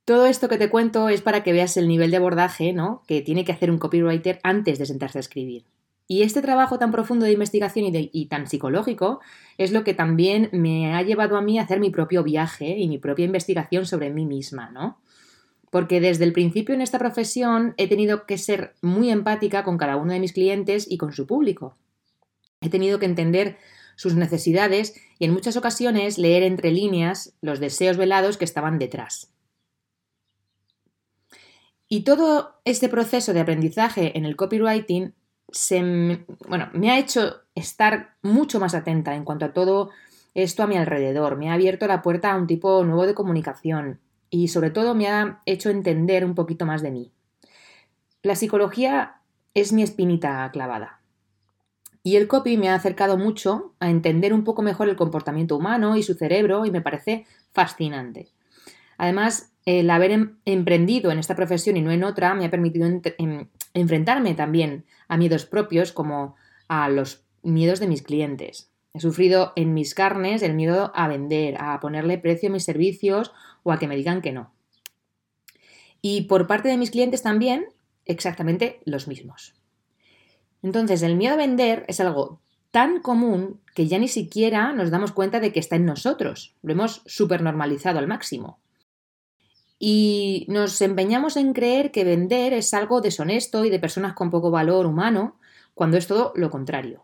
Todo 0.06 0.26
esto 0.26 0.48
que 0.48 0.56
te 0.56 0.70
cuento 0.70 1.08
es 1.08 1.20
para 1.20 1.42
que 1.42 1.52
veas 1.52 1.76
el 1.76 1.88
nivel 1.88 2.12
de 2.12 2.18
abordaje 2.18 2.72
¿no? 2.72 3.02
que 3.08 3.22
tiene 3.22 3.44
que 3.44 3.50
hacer 3.50 3.72
un 3.72 3.78
copywriter 3.78 4.38
antes 4.44 4.78
de 4.78 4.86
sentarse 4.86 5.18
a 5.18 5.20
escribir. 5.20 5.64
Y 6.06 6.22
este 6.22 6.42
trabajo 6.42 6.78
tan 6.78 6.92
profundo 6.92 7.26
de 7.26 7.32
investigación 7.32 7.92
y, 7.92 8.26
tan 8.26 8.46
psicológico 8.46 9.18
es 9.58 9.72
lo 9.72 9.82
que 9.82 9.94
también 9.94 10.48
me 10.52 10.94
ha 10.94 11.02
llevado 11.02 11.36
a 11.36 11.42
mí 11.42 11.58
a 11.58 11.62
hacer 11.62 11.80
mi 11.80 11.90
propio 11.90 12.22
viaje 12.22 12.78
y 12.78 12.86
mi 12.86 12.98
propia 12.98 13.24
investigación 13.24 13.84
sobre 13.84 14.10
mí 14.10 14.26
misma, 14.26 14.70
¿no? 14.70 15.00
Porque 15.70 16.00
desde 16.00 16.22
el 16.22 16.32
principio 16.32 16.76
en 16.76 16.82
esta 16.82 17.00
profesión 17.00 17.74
he 17.76 17.88
tenido 17.88 18.26
que 18.26 18.38
ser 18.38 18.76
muy 18.82 19.10
empática 19.10 19.64
con 19.64 19.76
cada 19.76 19.96
uno 19.96 20.12
de 20.12 20.20
mis 20.20 20.32
clientes 20.32 20.86
y 20.88 20.98
con 20.98 21.12
su 21.14 21.26
público. 21.26 21.76
He 22.60 22.68
tenido 22.68 23.00
que 23.00 23.06
entender 23.06 23.58
sus 23.96 24.14
necesidades 24.14 24.94
y 25.18 25.24
en 25.24 25.32
muchas 25.32 25.56
ocasiones 25.56 26.16
leer 26.16 26.44
entre 26.44 26.70
líneas 26.70 27.34
los 27.40 27.58
deseos 27.58 27.96
velados 27.96 28.36
que 28.36 28.44
estaban 28.44 28.78
detrás. 28.78 29.32
Y 31.88 32.02
todo 32.02 32.60
este 32.64 32.88
proceso 32.88 33.32
de 33.32 33.40
aprendizaje 33.40 34.16
en 34.18 34.24
el 34.24 34.36
copywriting 34.36 35.14
se, 35.50 36.24
bueno, 36.48 36.68
me 36.72 36.90
ha 36.90 36.98
hecho 36.98 37.42
estar 37.54 38.16
mucho 38.22 38.58
más 38.58 38.74
atenta 38.74 39.14
en 39.14 39.24
cuanto 39.24 39.44
a 39.44 39.52
todo 39.52 39.90
esto 40.34 40.62
a 40.62 40.66
mi 40.66 40.76
alrededor. 40.76 41.36
Me 41.36 41.50
ha 41.50 41.54
abierto 41.54 41.86
la 41.86 42.02
puerta 42.02 42.32
a 42.32 42.36
un 42.36 42.46
tipo 42.46 42.84
nuevo 42.84 43.06
de 43.06 43.14
comunicación, 43.14 44.00
y 44.30 44.48
sobre 44.48 44.70
todo 44.70 44.94
me 44.94 45.08
ha 45.08 45.40
hecho 45.46 45.70
entender 45.70 46.24
un 46.24 46.34
poquito 46.34 46.66
más 46.66 46.82
de 46.82 46.90
mí. 46.90 47.12
La 48.22 48.34
psicología 48.34 49.20
es 49.54 49.72
mi 49.72 49.82
espinita 49.82 50.48
clavada. 50.52 51.00
Y 52.02 52.16
el 52.16 52.28
copy 52.28 52.56
me 52.56 52.68
ha 52.68 52.74
acercado 52.74 53.16
mucho 53.16 53.74
a 53.80 53.90
entender 53.90 54.32
un 54.32 54.44
poco 54.44 54.62
mejor 54.62 54.88
el 54.88 54.96
comportamiento 54.96 55.56
humano 55.56 55.96
y 55.96 56.02
su 56.02 56.14
cerebro 56.14 56.64
y 56.66 56.70
me 56.70 56.80
parece 56.80 57.26
fascinante. 57.52 58.28
Además, 58.96 59.52
el 59.66 59.90
haber 59.90 60.12
em, 60.12 60.36
emprendido 60.46 61.10
en 61.10 61.18
esta 61.18 61.36
profesión 61.36 61.76
y 61.76 61.82
no 61.82 61.90
en 61.90 62.04
otra 62.04 62.34
me 62.34 62.46
ha 62.46 62.50
permitido 62.50 62.86
em, 62.86 63.48
enfrentarme 63.74 64.34
también 64.34 64.86
a 65.08 65.18
miedos 65.18 65.44
propios 65.44 65.92
como 65.92 66.36
a 66.68 66.88
los 66.88 67.24
miedos 67.42 67.80
de 67.80 67.88
mis 67.88 68.02
clientes. 68.02 68.70
He 68.94 69.00
sufrido 69.00 69.52
en 69.56 69.74
mis 69.74 69.94
carnes 69.94 70.42
el 70.42 70.54
miedo 70.54 70.90
a 70.94 71.06
vender, 71.08 71.56
a 71.60 71.78
ponerle 71.80 72.16
precio 72.16 72.48
a 72.48 72.52
mis 72.52 72.64
servicios 72.64 73.32
o 73.62 73.72
a 73.72 73.78
que 73.78 73.88
me 73.88 73.96
digan 73.96 74.22
que 74.22 74.32
no. 74.32 74.52
Y 76.00 76.22
por 76.22 76.46
parte 76.46 76.68
de 76.68 76.78
mis 76.78 76.90
clientes 76.92 77.22
también, 77.22 77.66
exactamente 78.06 78.80
los 78.84 79.08
mismos. 79.08 79.54
Entonces, 80.62 81.02
el 81.02 81.16
miedo 81.16 81.34
a 81.34 81.38
vender 81.38 81.84
es 81.88 82.00
algo 82.00 82.40
tan 82.70 83.00
común 83.00 83.60
que 83.74 83.86
ya 83.86 83.98
ni 83.98 84.08
siquiera 84.08 84.72
nos 84.72 84.90
damos 84.90 85.12
cuenta 85.12 85.40
de 85.40 85.52
que 85.52 85.60
está 85.60 85.76
en 85.76 85.86
nosotros. 85.86 86.54
Lo 86.62 86.72
hemos 86.72 87.02
supernormalizado 87.06 87.98
al 87.98 88.06
máximo. 88.06 88.60
Y 89.78 90.46
nos 90.48 90.80
empeñamos 90.80 91.36
en 91.36 91.52
creer 91.52 91.90
que 91.90 92.04
vender 92.04 92.52
es 92.52 92.72
algo 92.72 93.00
deshonesto 93.00 93.64
y 93.64 93.70
de 93.70 93.78
personas 93.78 94.14
con 94.14 94.30
poco 94.30 94.50
valor 94.50 94.86
humano, 94.86 95.38
cuando 95.74 95.96
es 95.96 96.06
todo 96.06 96.32
lo 96.34 96.50
contrario. 96.50 97.02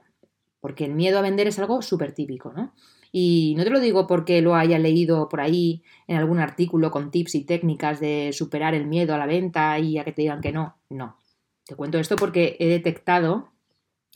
Porque 0.61 0.85
el 0.85 0.95
miedo 0.95 1.19
a 1.19 1.23
vender 1.23 1.49
es 1.49 1.59
algo 1.59 1.83
súper 1.83 2.13
típico, 2.13 2.53
¿no? 2.53 2.73
Y 3.15 3.55
no 3.59 3.65
te 3.65 3.71
lo 3.71 3.79
digo 3.79 4.07
porque 4.07 4.41
lo 4.41 4.55
haya 4.55 4.79
leído 4.79 5.29
por 5.29 5.43
ahí 5.43 5.83
en 6.07 6.17
algún 6.17 6.39
artículo 6.39 6.91
con 6.91 7.11
tips 7.11 7.35
y 7.35 7.45
técnicas 7.45 8.01
de 8.01 8.31
superar 8.33 8.75
el 8.75 8.87
miedo 8.87 9.15
a 9.15 9.19
la 9.19 9.27
venta 9.27 9.79
y 9.79 9.99
a 9.99 10.05
que 10.05 10.13
te 10.13 10.23
digan 10.23 10.41
que 10.41 10.53
no. 10.53 10.79
No. 10.89 11.19
Te 11.67 11.75
cuento 11.75 11.99
esto 11.99 12.17
porque 12.17 12.57
he 12.59 12.67
detectado 12.67 13.53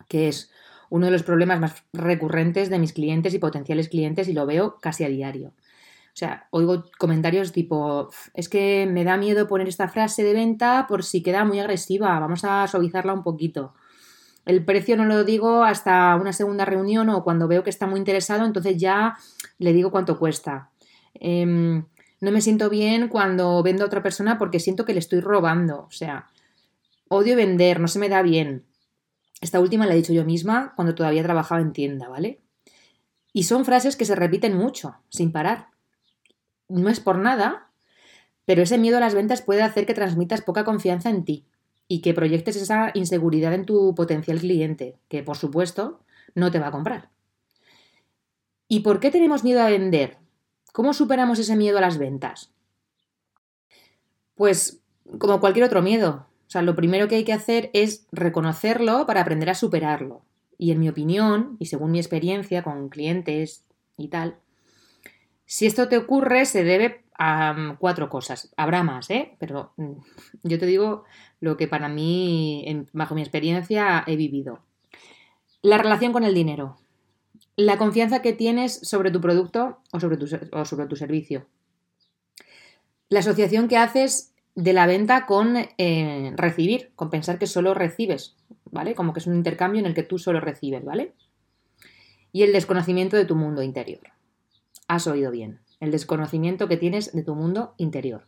que 0.09 0.29
es 0.29 0.51
uno 0.89 1.07
de 1.07 1.13
los 1.13 1.23
problemas 1.23 1.61
más 1.61 1.85
recurrentes 1.93 2.71
de 2.71 2.79
mis 2.79 2.95
clientes 2.95 3.35
y 3.35 3.39
potenciales 3.39 3.89
clientes 3.89 4.29
y 4.29 4.33
lo 4.33 4.47
veo 4.47 4.79
casi 4.81 5.05
a 5.05 5.09
diario. 5.09 5.53
O 6.17 6.19
sea, 6.19 6.49
oigo 6.51 6.87
comentarios 6.97 7.53
tipo, 7.53 8.09
es 8.33 8.49
que 8.49 8.89
me 8.91 9.05
da 9.05 9.19
miedo 9.19 9.47
poner 9.47 9.69
esta 9.69 9.87
frase 9.87 10.25
de 10.25 10.33
venta 10.33 10.87
por 10.89 11.05
si 11.05 11.23
queda 11.23 11.45
muy 11.45 11.61
agresiva, 11.61 12.19
vamos 12.19 12.43
a 12.43 12.67
suavizarla 12.69 13.13
un 13.13 13.23
poquito. 13.23 13.75
El 14.47 14.65
precio 14.65 14.97
no 14.97 15.05
lo 15.05 15.25
digo 15.25 15.63
hasta 15.63 16.17
una 16.17 16.33
segunda 16.33 16.65
reunión 16.65 17.11
o 17.11 17.23
cuando 17.23 17.49
veo 17.49 17.63
que 17.63 17.69
está 17.69 17.87
muy 17.87 17.99
interesado, 17.99 18.47
entonces 18.47 18.79
ya 18.79 19.19
le 19.59 19.75
digo 19.75 19.91
cuánto 19.91 20.19
cuesta. 20.19 20.71
Em, 21.13 21.85
no 22.23 22.33
me 22.33 22.41
siento 22.41 22.71
bien 22.71 23.09
cuando 23.09 23.63
vendo 23.63 23.85
a 23.85 23.87
otra 23.87 24.03
persona 24.03 24.39
porque 24.39 24.59
siento 24.59 24.87
que 24.87 24.95
le 24.95 25.01
estoy 25.01 25.21
robando. 25.21 25.81
O 25.81 25.91
sea, 25.91 26.31
odio 27.09 27.37
vender, 27.37 27.79
no 27.79 27.89
se 27.89 27.99
me 27.99 28.09
da 28.09 28.23
bien. 28.23 28.65
Esta 29.43 29.61
última 29.61 29.85
la 29.85 29.93
he 29.93 29.97
dicho 29.99 30.15
yo 30.15 30.25
misma 30.25 30.73
cuando 30.77 30.95
todavía 30.95 31.23
trabajaba 31.23 31.61
en 31.61 31.75
tienda, 31.75 32.09
¿vale? 32.09 32.41
Y 33.35 33.43
son 33.43 33.67
frases 33.67 33.97
que 33.97 34.07
se 34.07 34.15
repiten 34.15 34.57
mucho, 34.57 34.95
sin 35.11 35.31
parar 35.31 35.76
no 36.69 36.89
es 36.89 37.01
por 37.01 37.19
nada, 37.19 37.71
pero 38.45 38.63
ese 38.63 38.79
miedo 38.79 38.97
a 38.97 39.01
las 39.01 39.15
ventas 39.15 39.43
puede 39.43 39.63
hacer 39.63 39.87
que 39.87 39.95
transmitas 39.95 40.41
poca 40.41 40.65
confianza 40.65 41.11
en 41.11 41.25
ti 41.25 41.45
y 41.89 42.01
que 42.01 42.15
proyectes 42.15 42.57
esa 42.57 42.91
inseguridad 42.95 43.55
en 43.55 43.67
tu 43.67 43.95
potencial 43.95 44.39
cliente, 44.39 44.97
que 45.09 45.23
por 45.23 45.37
supuesto 45.37 46.01
no 46.35 46.51
te 46.51 46.59
va 46.59 46.69
a 46.69 46.73
comprar. 46.73 47.11
¿Y 48.69 48.81
por 48.81 49.01
qué 49.01 49.11
tenemos 49.11 49.45
miedo 49.45 49.63
a 49.63 49.71
vender? 49.71 50.19
¿Cómo 50.73 50.93
superamos 50.93 51.39
ese 51.39 51.57
miedo 51.57 51.79
a 51.79 51.81
las 51.81 51.99
ventas? 51.99 52.51
Pues 54.35 54.81
como 55.19 55.41
cualquier 55.41 55.67
otro 55.67 55.83
miedo. 55.83 56.27
O 56.47 56.51
sea, 56.51 56.63
lo 56.63 56.77
primero 56.77 57.09
que 57.09 57.17
hay 57.17 57.25
que 57.25 57.33
hacer 57.33 57.71
es 57.73 58.07
reconocerlo 58.13 59.07
para 59.07 59.21
aprender 59.21 59.51
a 59.51 59.55
superarlo. 59.55 60.23
Y 60.59 60.71
en 60.71 60.81
mi 60.81 60.89
opinión, 60.89 61.57
y 61.59 61.67
según 61.67 61.93
mi 61.93 61.99
experiencia 61.99 62.63
con 62.63 62.89
clientes 62.89 63.65
y 63.97 64.09
tal, 64.09 64.37
si 65.47 65.67
esto 65.67 65.89
te 65.89 65.97
ocurre, 65.97 66.45
se 66.45 66.65
debe 66.65 67.05
a 67.17 67.53
mm, 67.53 67.77
cuatro 67.79 68.11
cosas. 68.11 68.53
Habrá 68.57 68.83
más, 68.83 69.09
¿eh? 69.11 69.37
Pero 69.39 69.73
mm, 69.77 69.93
yo 70.43 70.59
te 70.59 70.67
digo 70.67 71.05
lo 71.41 71.57
que 71.57 71.69
para 71.69 71.89
mí, 71.89 72.85
bajo 72.93 73.15
mi 73.15 73.23
experiencia, 73.23 74.03
he 74.07 74.17
vivido. 74.17 74.61
La 75.63 75.79
relación 75.79 76.13
con 76.13 76.25
el 76.25 76.35
dinero. 76.35 76.77
La 77.55 77.79
confianza 77.79 78.21
que 78.21 78.33
tienes 78.33 78.81
sobre 78.83 79.11
tu 79.11 79.21
producto 79.21 79.79
o 79.93 80.01
sobre 80.01 80.17
tu, 80.17 80.27
o 80.53 80.65
sobre 80.65 80.87
tu 80.87 80.97
servicio. 80.97 81.47
La 83.09 83.21
asociación 83.21 83.69
que 83.69 83.79
haces 83.79 84.35
de 84.57 84.73
la 84.73 84.87
venta 84.87 85.27
con 85.27 85.57
eh, 85.57 86.33
recibir, 86.35 86.91
con 86.97 87.09
pensar 87.09 87.39
que 87.39 87.47
solo 87.47 87.73
recibes, 87.73 88.37
¿vale? 88.71 88.95
Como 88.95 89.13
que 89.13 89.21
es 89.21 89.27
un 89.27 89.37
intercambio 89.37 89.81
en 89.81 89.87
el 89.87 89.95
que 89.95 90.03
tú 90.03 90.19
solo 90.19 90.41
recibes, 90.41 90.85
¿vale? 90.85 91.13
Y 92.33 92.43
el 92.43 92.53
desconocimiento 92.53 93.17
de 93.17 93.27
tu 93.27 93.37
mundo 93.37 93.63
interior. 93.63 94.16
Has 94.89 95.07
oído 95.07 95.31
bien, 95.31 95.61
el 95.81 95.91
desconocimiento 95.91 96.69
que 96.69 96.77
tienes 96.77 97.13
de 97.13 97.23
tu 97.23 97.35
mundo 97.35 97.75
interior. 97.77 98.27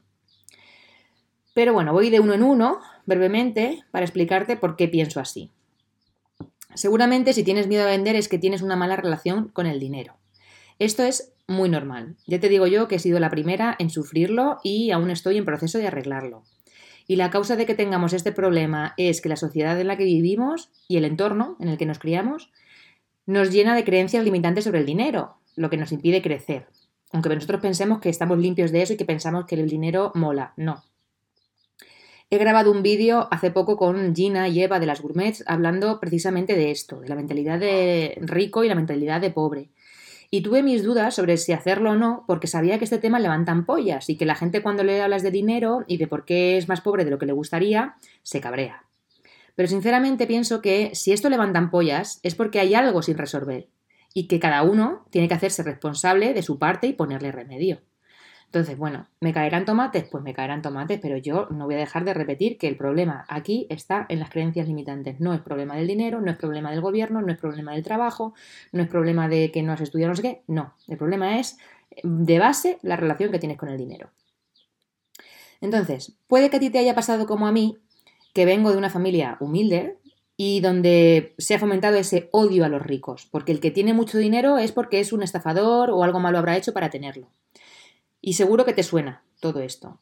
Pero 1.54 1.72
bueno, 1.72 1.92
voy 1.92 2.10
de 2.10 2.20
uno 2.20 2.34
en 2.34 2.42
uno, 2.42 2.80
brevemente, 3.06 3.84
para 3.90 4.04
explicarte 4.04 4.56
por 4.56 4.76
qué 4.76 4.88
pienso 4.88 5.20
así. 5.20 5.50
Seguramente 6.74 7.32
si 7.32 7.42
tienes 7.42 7.66
miedo 7.66 7.82
a 7.82 7.90
vender 7.90 8.14
es 8.14 8.28
que 8.28 8.38
tienes 8.38 8.62
una 8.62 8.76
mala 8.76 8.96
relación 8.96 9.48
con 9.48 9.66
el 9.66 9.80
dinero. 9.80 10.16
Esto 10.78 11.02
es 11.02 11.32
muy 11.48 11.68
normal. 11.68 12.16
Ya 12.26 12.38
te 12.38 12.48
digo 12.48 12.66
yo 12.66 12.86
que 12.86 12.96
he 12.96 13.00
sido 13.00 13.18
la 13.18 13.30
primera 13.30 13.74
en 13.78 13.90
sufrirlo 13.90 14.58
y 14.62 14.90
aún 14.90 15.10
estoy 15.10 15.38
en 15.38 15.44
proceso 15.44 15.78
de 15.78 15.88
arreglarlo. 15.88 16.44
Y 17.08 17.16
la 17.16 17.30
causa 17.30 17.56
de 17.56 17.64
que 17.66 17.74
tengamos 17.74 18.12
este 18.12 18.32
problema 18.32 18.94
es 18.98 19.20
que 19.20 19.30
la 19.30 19.36
sociedad 19.36 19.80
en 19.80 19.86
la 19.86 19.96
que 19.96 20.04
vivimos 20.04 20.70
y 20.86 20.98
el 20.98 21.06
entorno 21.06 21.56
en 21.58 21.68
el 21.68 21.78
que 21.78 21.86
nos 21.86 21.98
criamos 21.98 22.52
nos 23.26 23.50
llena 23.50 23.74
de 23.74 23.84
creencias 23.84 24.24
limitantes 24.24 24.64
sobre 24.64 24.80
el 24.80 24.86
dinero, 24.86 25.37
lo 25.58 25.70
que 25.70 25.76
nos 25.76 25.92
impide 25.92 26.22
crecer. 26.22 26.66
Aunque 27.12 27.34
nosotros 27.34 27.60
pensemos 27.60 28.00
que 28.00 28.08
estamos 28.08 28.38
limpios 28.38 28.70
de 28.70 28.82
eso 28.82 28.92
y 28.92 28.96
que 28.96 29.04
pensamos 29.04 29.46
que 29.46 29.56
el 29.56 29.68
dinero 29.68 30.12
mola. 30.14 30.52
No. 30.56 30.84
He 32.30 32.36
grabado 32.36 32.70
un 32.70 32.82
vídeo 32.82 33.26
hace 33.30 33.50
poco 33.50 33.78
con 33.78 34.14
Gina 34.14 34.48
y 34.48 34.62
Eva 34.62 34.78
de 34.78 34.86
las 34.86 35.00
Gourmets 35.00 35.42
hablando 35.46 35.98
precisamente 35.98 36.54
de 36.54 36.70
esto, 36.70 37.00
de 37.00 37.08
la 37.08 37.14
mentalidad 37.14 37.58
de 37.58 38.18
rico 38.20 38.64
y 38.64 38.68
la 38.68 38.74
mentalidad 38.74 39.20
de 39.20 39.30
pobre. 39.30 39.70
Y 40.30 40.42
tuve 40.42 40.62
mis 40.62 40.82
dudas 40.82 41.14
sobre 41.14 41.38
si 41.38 41.52
hacerlo 41.52 41.92
o 41.92 41.96
no, 41.96 42.24
porque 42.26 42.46
sabía 42.46 42.78
que 42.78 42.84
este 42.84 42.98
tema 42.98 43.18
levantan 43.18 43.64
pollas 43.64 44.10
y 44.10 44.16
que 44.18 44.26
la 44.26 44.34
gente 44.34 44.60
cuando 44.60 44.84
le 44.84 45.00
hablas 45.00 45.22
de 45.22 45.30
dinero 45.30 45.84
y 45.86 45.96
de 45.96 46.06
por 46.06 46.26
qué 46.26 46.58
es 46.58 46.68
más 46.68 46.82
pobre 46.82 47.06
de 47.06 47.10
lo 47.10 47.18
que 47.18 47.24
le 47.24 47.32
gustaría, 47.32 47.94
se 48.22 48.42
cabrea. 48.42 48.84
Pero 49.54 49.68
sinceramente 49.68 50.26
pienso 50.26 50.60
que 50.60 50.90
si 50.94 51.12
esto 51.12 51.30
levantan 51.30 51.70
pollas 51.70 52.20
es 52.22 52.34
porque 52.34 52.60
hay 52.60 52.74
algo 52.74 53.00
sin 53.00 53.16
resolver 53.16 53.68
y 54.14 54.26
que 54.26 54.40
cada 54.40 54.62
uno 54.62 55.04
tiene 55.10 55.28
que 55.28 55.34
hacerse 55.34 55.62
responsable 55.62 56.34
de 56.34 56.42
su 56.42 56.58
parte 56.58 56.86
y 56.86 56.92
ponerle 56.92 57.32
remedio. 57.32 57.80
Entonces, 58.46 58.78
bueno, 58.78 59.06
¿me 59.20 59.34
caerán 59.34 59.66
tomates? 59.66 60.04
Pues 60.10 60.24
me 60.24 60.32
caerán 60.32 60.62
tomates, 60.62 60.98
pero 61.02 61.18
yo 61.18 61.48
no 61.50 61.66
voy 61.66 61.74
a 61.74 61.78
dejar 61.78 62.06
de 62.06 62.14
repetir 62.14 62.56
que 62.56 62.66
el 62.66 62.78
problema 62.78 63.26
aquí 63.28 63.66
está 63.68 64.06
en 64.08 64.20
las 64.20 64.30
creencias 64.30 64.66
limitantes. 64.66 65.20
No 65.20 65.34
es 65.34 65.42
problema 65.42 65.76
del 65.76 65.86
dinero, 65.86 66.22
no 66.22 66.30
es 66.30 66.38
problema 66.38 66.70
del 66.70 66.80
gobierno, 66.80 67.20
no 67.20 67.30
es 67.30 67.38
problema 67.38 67.72
del 67.72 67.82
trabajo, 67.82 68.32
no 68.72 68.82
es 68.82 68.88
problema 68.88 69.28
de 69.28 69.50
que 69.50 69.62
no 69.62 69.72
has 69.72 69.82
estudiado 69.82 70.12
no 70.12 70.16
sé 70.16 70.22
qué. 70.22 70.42
No, 70.46 70.72
el 70.86 70.96
problema 70.96 71.38
es 71.38 71.58
de 72.02 72.38
base 72.38 72.78
la 72.80 72.96
relación 72.96 73.30
que 73.30 73.38
tienes 73.38 73.58
con 73.58 73.68
el 73.68 73.76
dinero. 73.76 74.10
Entonces, 75.60 76.16
puede 76.26 76.48
que 76.48 76.56
a 76.56 76.60
ti 76.60 76.70
te 76.70 76.78
haya 76.78 76.94
pasado 76.94 77.26
como 77.26 77.46
a 77.46 77.52
mí, 77.52 77.76
que 78.32 78.46
vengo 78.46 78.70
de 78.70 78.78
una 78.78 78.88
familia 78.88 79.36
humilde, 79.40 79.98
y 80.40 80.60
donde 80.60 81.34
se 81.36 81.56
ha 81.56 81.58
fomentado 81.58 81.96
ese 81.96 82.28
odio 82.30 82.64
a 82.64 82.68
los 82.68 82.80
ricos, 82.80 83.26
porque 83.28 83.50
el 83.50 83.58
que 83.58 83.72
tiene 83.72 83.92
mucho 83.92 84.18
dinero 84.18 84.56
es 84.56 84.70
porque 84.70 85.00
es 85.00 85.12
un 85.12 85.24
estafador 85.24 85.90
o 85.90 86.04
algo 86.04 86.20
malo 86.20 86.38
habrá 86.38 86.56
hecho 86.56 86.72
para 86.72 86.90
tenerlo. 86.90 87.26
Y 88.20 88.34
seguro 88.34 88.64
que 88.64 88.72
te 88.72 88.84
suena 88.84 89.24
todo 89.40 89.60
esto. 89.60 89.98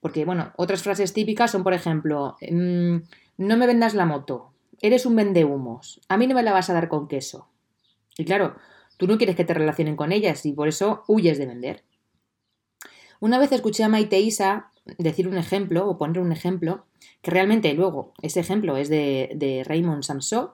Porque, 0.00 0.24
bueno, 0.24 0.52
otras 0.56 0.82
frases 0.82 1.12
típicas 1.12 1.52
son, 1.52 1.62
por 1.62 1.74
ejemplo, 1.74 2.36
mm, 2.40 2.96
no 3.36 3.56
me 3.56 3.68
vendas 3.68 3.94
la 3.94 4.04
moto, 4.04 4.50
eres 4.82 5.06
un 5.06 5.14
vendehumos, 5.14 6.00
a 6.08 6.16
mí 6.16 6.26
no 6.26 6.34
me 6.34 6.42
la 6.42 6.52
vas 6.52 6.68
a 6.70 6.74
dar 6.74 6.88
con 6.88 7.06
queso. 7.06 7.46
Y 8.16 8.24
claro, 8.24 8.56
tú 8.96 9.06
no 9.06 9.16
quieres 9.16 9.36
que 9.36 9.44
te 9.44 9.54
relacionen 9.54 9.94
con 9.94 10.10
ellas 10.10 10.44
y 10.44 10.52
por 10.52 10.66
eso 10.66 11.04
huyes 11.06 11.38
de 11.38 11.46
vender. 11.46 11.84
Una 13.20 13.38
vez 13.38 13.52
escuché 13.52 13.84
a 13.84 13.88
Maite 13.88 14.18
Isa 14.18 14.72
decir 14.96 15.28
un 15.28 15.36
ejemplo 15.36 15.88
o 15.88 15.98
poner 15.98 16.20
un 16.20 16.32
ejemplo, 16.32 16.86
que 17.22 17.30
realmente 17.30 17.72
luego 17.74 18.12
ese 18.22 18.40
ejemplo 18.40 18.76
es 18.76 18.88
de, 18.88 19.32
de 19.34 19.64
Raymond 19.64 20.02
Samson, 20.02 20.50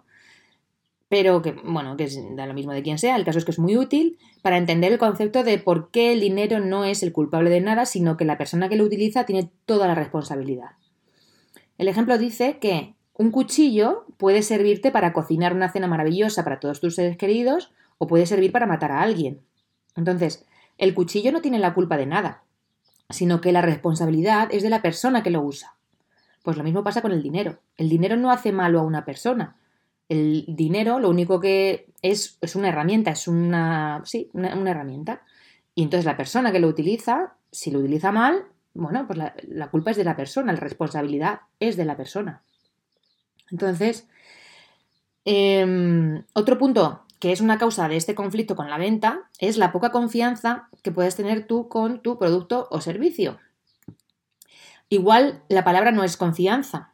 pero 1.09 1.43
que, 1.43 1.53
bueno, 1.53 1.97
que 1.97 2.09
da 2.35 2.47
lo 2.47 2.55
mismo 2.55 2.73
de 2.73 2.83
quien 2.83 2.99
sea, 2.99 3.15
el 3.15 3.25
caso 3.25 3.39
es 3.39 3.45
que 3.45 3.53
es 3.53 3.59
muy 3.59 3.77
útil 3.77 4.19
para 4.43 4.57
entender 4.57 4.93
el 4.93 4.99
concepto 4.99 5.45
de 5.45 5.59
por 5.59 5.91
qué 5.91 6.13
el 6.13 6.21
dinero 6.21 6.61
no 6.61 6.85
es 6.85 7.03
el 7.03 7.13
culpable 7.13 7.51
de 7.51 7.61
nada, 7.61 7.87
sino 7.87 8.17
que 8.17 8.25
la 8.25 8.39
persona 8.39 8.69
que 8.69 8.77
lo 8.77 8.85
utiliza 8.85 9.25
tiene 9.25 9.51
toda 9.65 9.87
la 9.87 9.95
responsabilidad. 9.95 10.73
El 11.79 11.89
ejemplo 11.89 12.19
dice 12.19 12.59
que 12.59 12.95
un 13.17 13.31
cuchillo 13.31 14.07
puede 14.17 14.43
servirte 14.43 14.91
para 14.91 15.13
cocinar 15.13 15.55
una 15.55 15.71
cena 15.71 15.87
maravillosa 15.87 16.43
para 16.43 16.59
todos 16.59 16.81
tus 16.81 16.97
seres 16.97 17.17
queridos 17.17 17.73
o 17.99 18.09
puede 18.09 18.27
servir 18.27 18.51
para 18.51 18.67
matar 18.67 18.91
a 18.91 19.03
alguien. 19.03 19.41
Entonces, 19.97 20.45
el 20.79 20.95
cuchillo 20.95 21.31
no 21.31 21.41
tiene 21.41 21.61
la 21.61 21.75
culpa 21.75 21.97
de 21.97 22.07
nada. 22.07 22.43
Sino 23.11 23.41
que 23.41 23.53
la 23.53 23.63
responsabilidad 23.63 24.49
es 24.53 24.63
de 24.63 24.71
la 24.71 24.83
persona 24.83 25.23
que 25.23 25.31
lo 25.31 25.43
usa. 25.43 25.75
Pues 26.43 26.57
lo 26.57 26.65
mismo 26.65 26.85
pasa 26.85 27.03
con 27.03 27.13
el 27.13 27.23
dinero. 27.23 27.59
El 27.77 27.89
dinero 27.89 28.17
no 28.17 28.31
hace 28.31 28.53
malo 28.53 28.81
a 28.81 28.85
una 28.85 29.05
persona. 29.05 29.57
El 30.09 30.45
dinero 30.49 30.99
lo 30.99 31.09
único 31.09 31.41
que 31.41 31.87
es 32.03 32.37
es 32.41 32.55
una 32.55 32.69
herramienta, 32.69 33.11
es 33.11 33.27
una, 33.27 34.03
sí, 34.05 34.31
una, 34.35 34.71
herramienta. 34.71 35.23
Y 35.75 35.83
entonces 35.83 36.05
la 36.05 36.17
persona 36.17 36.53
que 36.53 36.61
lo 36.61 36.69
utiliza, 36.69 37.35
si 37.51 37.71
lo 37.71 37.79
utiliza 37.79 38.13
mal, 38.13 38.45
bueno, 38.75 39.07
pues 39.07 39.19
la, 39.49 39.71
culpa 39.71 39.93
es 39.93 39.97
de 39.97 40.05
la 40.05 40.17
persona, 40.17 40.53
la 40.53 40.61
responsabilidad 40.61 41.41
es 41.61 41.77
de 41.77 41.85
la 41.85 41.97
persona. 41.97 42.43
Entonces, 43.51 44.07
em, 45.25 46.25
otro 46.35 46.59
punto 46.59 47.04
que 47.25 47.33
es 47.33 47.41
una 47.41 47.57
causa 47.57 47.89
de 47.89 47.97
este 47.97 48.15
conflicto 48.15 48.55
con 48.55 48.69
la 48.69 48.77
venta 48.77 49.31
es 49.39 49.57
la 49.57 49.73
poca 49.73 49.91
confianza 49.93 50.69
que 50.83 50.93
puedes 50.93 51.17
tener 51.17 51.47
tú 51.47 51.71
con 51.71 52.03
tu 52.03 52.19
producto 52.19 52.69
o 52.71 52.83
servicio. 52.83 53.39
Igual 54.91 55.43
la 55.49 55.65
palabra 55.65 55.91
no 55.91 56.05
es 56.05 56.19
confianza, 56.19 56.93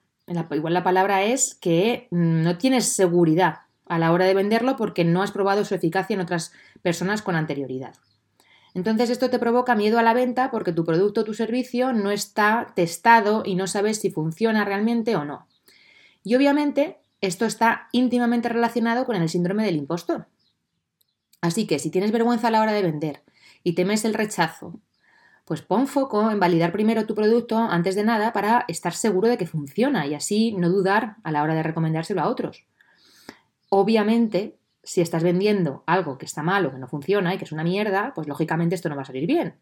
igual 0.53 0.73
la 0.73 0.85
palabra 0.85 1.25
es 1.25 1.57
que 1.57 2.07
no 2.13 2.59
tienes 2.59 2.93
seguridad 2.93 3.63
a 3.87 3.99
la 3.99 4.13
hora 4.13 4.25
de 4.25 4.35
venderlo 4.35 4.77
porque 4.77 5.03
no 5.03 5.21
has 5.21 5.33
probado 5.33 5.65
su 5.65 5.75
eficacia 5.75 6.15
en 6.15 6.21
otras 6.21 6.53
personas 6.81 7.23
con 7.23 7.35
anterioridad. 7.35 7.95
Entonces 8.73 9.11
esto 9.11 9.31
te 9.31 9.41
provoca 9.41 9.75
miedo 9.75 9.99
a 9.99 10.05
la 10.05 10.15
venta 10.15 10.53
porque 10.53 10.73
tu 10.73 10.85
producto 10.85 11.23
o 11.23 11.25
tu 11.25 11.35
servicio 11.35 11.93
no 11.93 12.13
está 12.13 12.69
testado 12.77 13.43
y 13.45 13.57
no 13.57 13.67
sabes 13.67 13.99
si 13.99 14.13
funciona 14.13 14.65
realmente 14.65 15.17
o 15.17 15.25
no. 15.25 15.49
Y 16.23 16.37
obviamente 16.37 17.01
esto 17.21 17.45
está 17.45 17.89
íntimamente 17.93 18.49
relacionado 18.49 19.05
con 19.05 19.17
el 19.17 19.29
síndrome 19.29 19.65
del 19.65 19.77
impostor. 19.77 20.27
Así 21.41 21.67
que 21.67 21.79
si 21.79 21.91
tienes 21.91 22.13
vergüenza 22.13 22.49
a 22.49 22.51
la 22.51 22.61
hora 22.61 22.73
de 22.73 22.83
vender 22.83 23.23
y 23.63 23.75
temes 23.75 24.05
el 24.05 24.15
rechazo, 24.15 24.81
pues 25.45 25.63
pon 25.63 25.87
foco 25.87 26.31
en 26.31 26.39
validar 26.39 26.73
primero 26.73 27.07
tu 27.07 27.15
producto 27.15 27.59
antes 27.59 27.95
de 27.95 28.05
nada 28.05 28.33
para 28.33 28.65
estar 28.69 28.95
seguro 28.95 29.29
de 29.29 29.37
que 29.37 29.47
funciona 29.47 30.07
y 30.07 30.15
así 30.15 30.53
no 30.53 30.69
dudar 30.69 31.17
a 31.25 31.33
la 31.33 31.43
hora 31.43 31.55
de 31.55 31.63
recomendárselo 31.63 32.21
a 32.21 32.29
otros. 32.29 32.67
Obviamente, 33.69 34.59
si 34.83 35.01
estás 35.01 35.23
vendiendo 35.23 35.83
algo 35.87 36.19
que 36.19 36.27
está 36.27 36.43
mal 36.43 36.67
o 36.67 36.71
que 36.71 36.79
no 36.79 36.89
funciona 36.89 37.35
y 37.35 37.39
que 37.39 37.45
es 37.45 37.53
una 37.53 37.65
mierda, 37.65 38.13
pues 38.15 38.29
lógicamente 38.29 38.75
esto 38.75 38.89
no 38.89 38.97
va 38.97 39.03
a 39.03 39.07
salir 39.07 39.27
bien. 39.27 39.57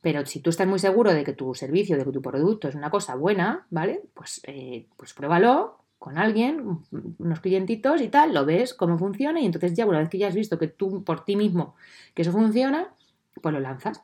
Pero 0.00 0.24
si 0.26 0.40
tú 0.40 0.50
estás 0.50 0.66
muy 0.66 0.78
seguro 0.78 1.12
de 1.12 1.24
que 1.24 1.32
tu 1.32 1.54
servicio, 1.54 1.96
de 1.96 2.04
que 2.04 2.12
tu 2.12 2.22
producto 2.22 2.68
es 2.68 2.74
una 2.74 2.90
cosa 2.90 3.16
buena, 3.16 3.66
¿vale? 3.70 4.02
Pues, 4.14 4.40
eh, 4.44 4.86
pues 4.96 5.12
pruébalo 5.12 5.78
con 5.98 6.16
alguien, 6.16 6.80
unos 7.18 7.40
clientitos 7.40 8.00
y 8.00 8.08
tal, 8.08 8.32
lo 8.32 8.44
ves 8.44 8.72
cómo 8.72 8.98
funciona 8.98 9.40
y 9.40 9.46
entonces 9.46 9.74
ya 9.74 9.84
una 9.84 9.98
vez 9.98 10.08
que 10.08 10.18
ya 10.18 10.28
has 10.28 10.34
visto 10.34 10.58
que 10.58 10.68
tú 10.68 11.02
por 11.04 11.24
ti 11.24 11.36
mismo 11.36 11.74
que 12.14 12.22
eso 12.22 12.32
funciona, 12.32 12.94
pues 13.42 13.52
lo 13.52 13.60
lanzas. 13.60 14.02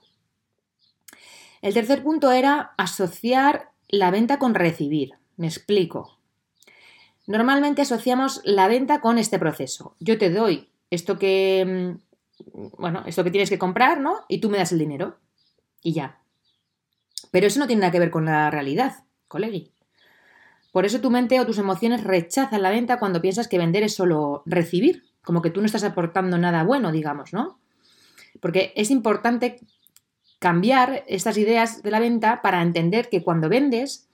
El 1.63 1.73
tercer 1.73 2.03
punto 2.03 2.31
era 2.31 2.75
asociar 2.77 3.71
la 3.89 4.11
venta 4.11 4.39
con 4.39 4.55
recibir. 4.55 5.15
Me 5.37 5.47
explico. 5.47 6.19
Normalmente 7.27 7.83
asociamos 7.83 8.43
la 8.45 8.69
venta 8.69 9.01
con 9.01 9.19
este 9.19 9.39
proceso. 9.39 9.97
Yo 9.99 10.19
te 10.19 10.31
doy 10.31 10.69
esto 10.91 11.19
que, 11.19 11.99
mm, 12.53 12.67
bueno, 12.77 13.03
esto 13.07 13.25
que 13.25 13.31
tienes 13.31 13.49
que 13.49 13.59
comprar, 13.59 14.01
¿no? 14.01 14.27
Y 14.29 14.39
tú 14.39 14.51
me 14.51 14.59
das 14.59 14.73
el 14.73 14.79
dinero. 14.79 15.17
Y 15.83 15.93
ya. 15.93 16.21
Pero 17.31 17.47
eso 17.47 17.59
no 17.59 17.67
tiene 17.67 17.81
nada 17.81 17.93
que 17.93 17.99
ver 17.99 18.11
con 18.11 18.27
la 18.27 18.51
realidad, 18.51 19.05
colegui. 19.27 19.74
Por 20.75 20.85
eso 20.85 21.01
tu 21.01 21.09
mente 21.09 21.39
o 21.39 21.47
tus 21.47 21.57
emociones 21.57 22.03
rechazan 22.03 22.61
la 22.61 22.71
venta 22.71 22.99
cuando 22.99 23.23
piensas 23.23 23.47
que 23.47 23.57
vender 23.57 23.85
es 23.85 23.95
solo 23.95 24.43
recibir, 24.45 25.05
como 25.23 25.41
que 25.41 25.51
tú 25.51 25.61
no 25.61 25.67
estás 25.67 25.85
aportando 25.85 26.37
nada 26.37 26.65
bueno, 26.65 26.91
digamos, 26.91 27.33
¿no? 27.33 27.61
Porque 28.41 28.75
es 28.75 28.91
importante 28.91 29.61
cambiar 30.41 31.05
estas 31.07 31.39
ideas 31.39 31.83
de 31.83 31.91
la 31.93 32.01
venta 32.01 32.43
para 32.43 32.61
entender 32.61 33.09
que 33.09 33.23
cuando 33.23 33.49
vendes 33.49 34.11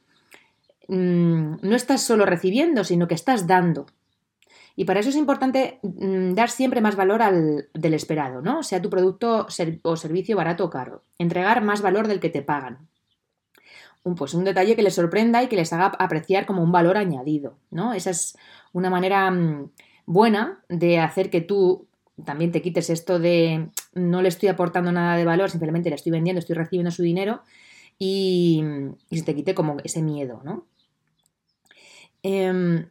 Mm, 0.90 1.58
no 1.62 1.76
estás 1.76 2.02
solo 2.02 2.26
recibiendo, 2.26 2.82
sino 2.82 3.06
que 3.06 3.14
estás 3.14 3.46
dando. 3.46 3.86
Y 4.74 4.86
para 4.86 4.98
eso 4.98 5.10
es 5.10 5.14
importante 5.14 5.78
mm, 5.82 6.34
dar 6.34 6.50
siempre 6.50 6.80
más 6.80 6.96
valor 6.96 7.22
al, 7.22 7.68
del 7.74 7.94
esperado, 7.94 8.42
¿no? 8.42 8.64
Sea 8.64 8.82
tu 8.82 8.90
producto 8.90 9.46
o 9.82 9.96
servicio 9.96 10.36
barato 10.36 10.64
o 10.64 10.70
caro. 10.70 11.04
Entregar 11.16 11.62
más 11.62 11.80
valor 11.80 12.08
del 12.08 12.18
que 12.18 12.28
te 12.28 12.42
pagan. 12.42 12.88
Un, 14.02 14.14
pues 14.14 14.34
un 14.34 14.44
detalle 14.44 14.76
que 14.76 14.82
les 14.82 14.94
sorprenda 14.94 15.42
y 15.42 15.48
que 15.48 15.56
les 15.56 15.72
haga 15.72 15.86
apreciar 15.98 16.46
como 16.46 16.62
un 16.62 16.72
valor 16.72 16.96
añadido, 16.96 17.58
¿no? 17.70 17.92
Esa 17.92 18.10
es 18.10 18.36
una 18.72 18.88
manera 18.88 19.30
mm, 19.30 19.70
buena 20.06 20.62
de 20.68 20.98
hacer 20.98 21.28
que 21.28 21.42
tú 21.42 21.86
también 22.24 22.52
te 22.52 22.62
quites 22.62 22.90
esto 22.90 23.18
de 23.18 23.68
no 23.94 24.22
le 24.22 24.28
estoy 24.28 24.48
aportando 24.48 24.92
nada 24.92 25.16
de 25.16 25.24
valor, 25.24 25.50
simplemente 25.50 25.90
le 25.90 25.96
estoy 25.96 26.12
vendiendo, 26.12 26.38
estoy 26.38 26.56
recibiendo 26.56 26.90
su 26.90 27.02
dinero 27.02 27.42
y, 27.98 28.62
y 29.10 29.18
se 29.18 29.24
te 29.24 29.34
quite 29.34 29.54
como 29.54 29.76
ese 29.84 30.02
miedo, 30.02 30.40
¿no? 30.44 30.66
Em, 32.22 32.86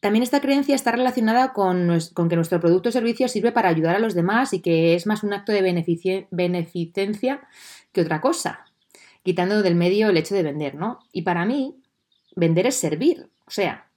también 0.00 0.22
esta 0.22 0.40
creencia 0.40 0.74
está 0.74 0.92
relacionada 0.92 1.52
con, 1.52 1.98
que 2.28 2.36
nuestro 2.36 2.60
producto 2.60 2.90
o 2.90 2.92
servicio 2.92 3.28
sirve 3.28 3.52
para 3.52 3.68
ayudar 3.68 3.96
a 3.96 3.98
los 3.98 4.14
demás 4.14 4.52
y 4.52 4.60
que 4.60 4.94
es 4.94 5.06
más 5.06 5.22
un 5.22 5.32
acto 5.32 5.52
de 5.52 5.62
beneficencia 6.30 7.40
que 7.92 8.00
otra 8.02 8.20
cosa, 8.20 8.65
quitando 9.26 9.60
del 9.60 9.74
medio 9.74 10.08
el 10.08 10.16
hecho 10.16 10.36
de 10.36 10.44
vender, 10.44 10.76
¿no? 10.76 11.00
Y 11.10 11.22
para 11.22 11.44
mí, 11.44 11.82
vender 12.36 12.64
es 12.68 12.76
servir, 12.76 13.28
o 13.44 13.50
sea, 13.50 13.88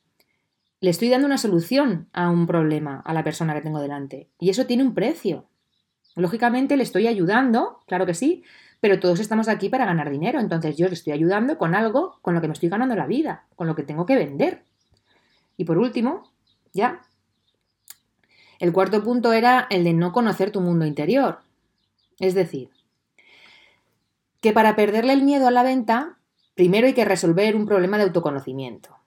le 0.82 0.90
estoy 0.90 1.10
dando 1.10 1.28
una 1.28 1.38
solución 1.38 2.10
a 2.14 2.32
un 2.32 2.48
problema 2.48 3.04
a 3.06 3.14
la 3.14 3.24
persona 3.24 3.54
que 3.54 3.62
tengo 3.62 3.80
delante 3.80 4.28
y 4.40 4.50
eso 4.50 4.66
tiene 4.66 4.82
un 4.82 4.96
precio. 4.96 5.46
Lógicamente 6.16 6.78
le 6.78 6.82
estoy 6.82 7.06
ayudando, 7.06 7.78
claro 7.86 8.08
que 8.08 8.16
sí, 8.16 8.44
pero 8.80 9.00
todos 9.00 9.20
estamos 9.20 9.50
aquí 9.50 9.70
para 9.70 9.86
ganar 9.86 10.10
dinero, 10.10 10.40
entonces 10.40 10.76
yo 10.76 10.88
le 10.88 10.96
estoy 10.96 11.14
ayudando 11.14 11.60
con 11.60 11.76
algo 11.76 12.18
con 12.24 12.34
lo 12.34 12.42
que 12.42 12.48
me 12.48 12.54
estoy 12.54 12.70
ganando 12.70 12.96
la 12.96 13.06
vida, 13.06 13.46
con 13.56 13.68
lo 13.68 13.76
que 13.76 13.84
tengo 13.84 14.08
que 14.08 14.16
vender. 14.16 14.64
Y 15.58 15.66
por 15.66 15.78
último, 15.78 16.24
ya, 16.74 17.02
el 18.58 18.74
cuarto 18.74 19.04
punto 19.04 19.32
era 19.32 19.68
el 19.70 19.84
de 19.84 19.94
no 19.94 20.12
conocer 20.12 20.50
tu 20.50 20.60
mundo 20.60 20.88
interior. 20.88 21.42
Es 22.20 22.34
decir, 22.34 22.72
que 24.42 24.54
para 24.54 24.76
perderle 24.76 25.14
el 25.14 25.24
miedo 25.24 25.48
a 25.48 25.52
la 25.52 25.64
venta, 25.64 26.20
primero 26.56 26.88
hay 26.88 26.94
que 26.94 27.06
resolver 27.06 27.56
un 27.56 27.66
problema 27.66 27.98
de 27.98 28.04
autoconocimiento. 28.04 28.98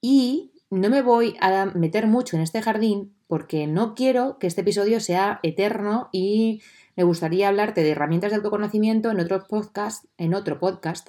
Y 0.00 0.52
no 0.70 0.90
me 0.90 1.02
voy 1.02 1.36
a 1.40 1.66
meter 1.66 2.06
mucho 2.06 2.36
en 2.36 2.42
este 2.42 2.62
jardín 2.62 3.14
porque 3.26 3.66
no 3.66 3.94
quiero 3.94 4.38
que 4.38 4.46
este 4.46 4.62
episodio 4.62 5.00
sea 5.00 5.40
eterno 5.42 6.08
y 6.12 6.62
me 6.96 7.04
gustaría 7.04 7.48
hablarte 7.48 7.82
de 7.82 7.90
herramientas 7.90 8.30
de 8.30 8.36
autoconocimiento 8.36 9.10
en 9.10 9.20
otro 9.20 9.46
podcast, 9.46 10.04
en 10.16 10.34
otro 10.34 10.58
podcast, 10.58 11.08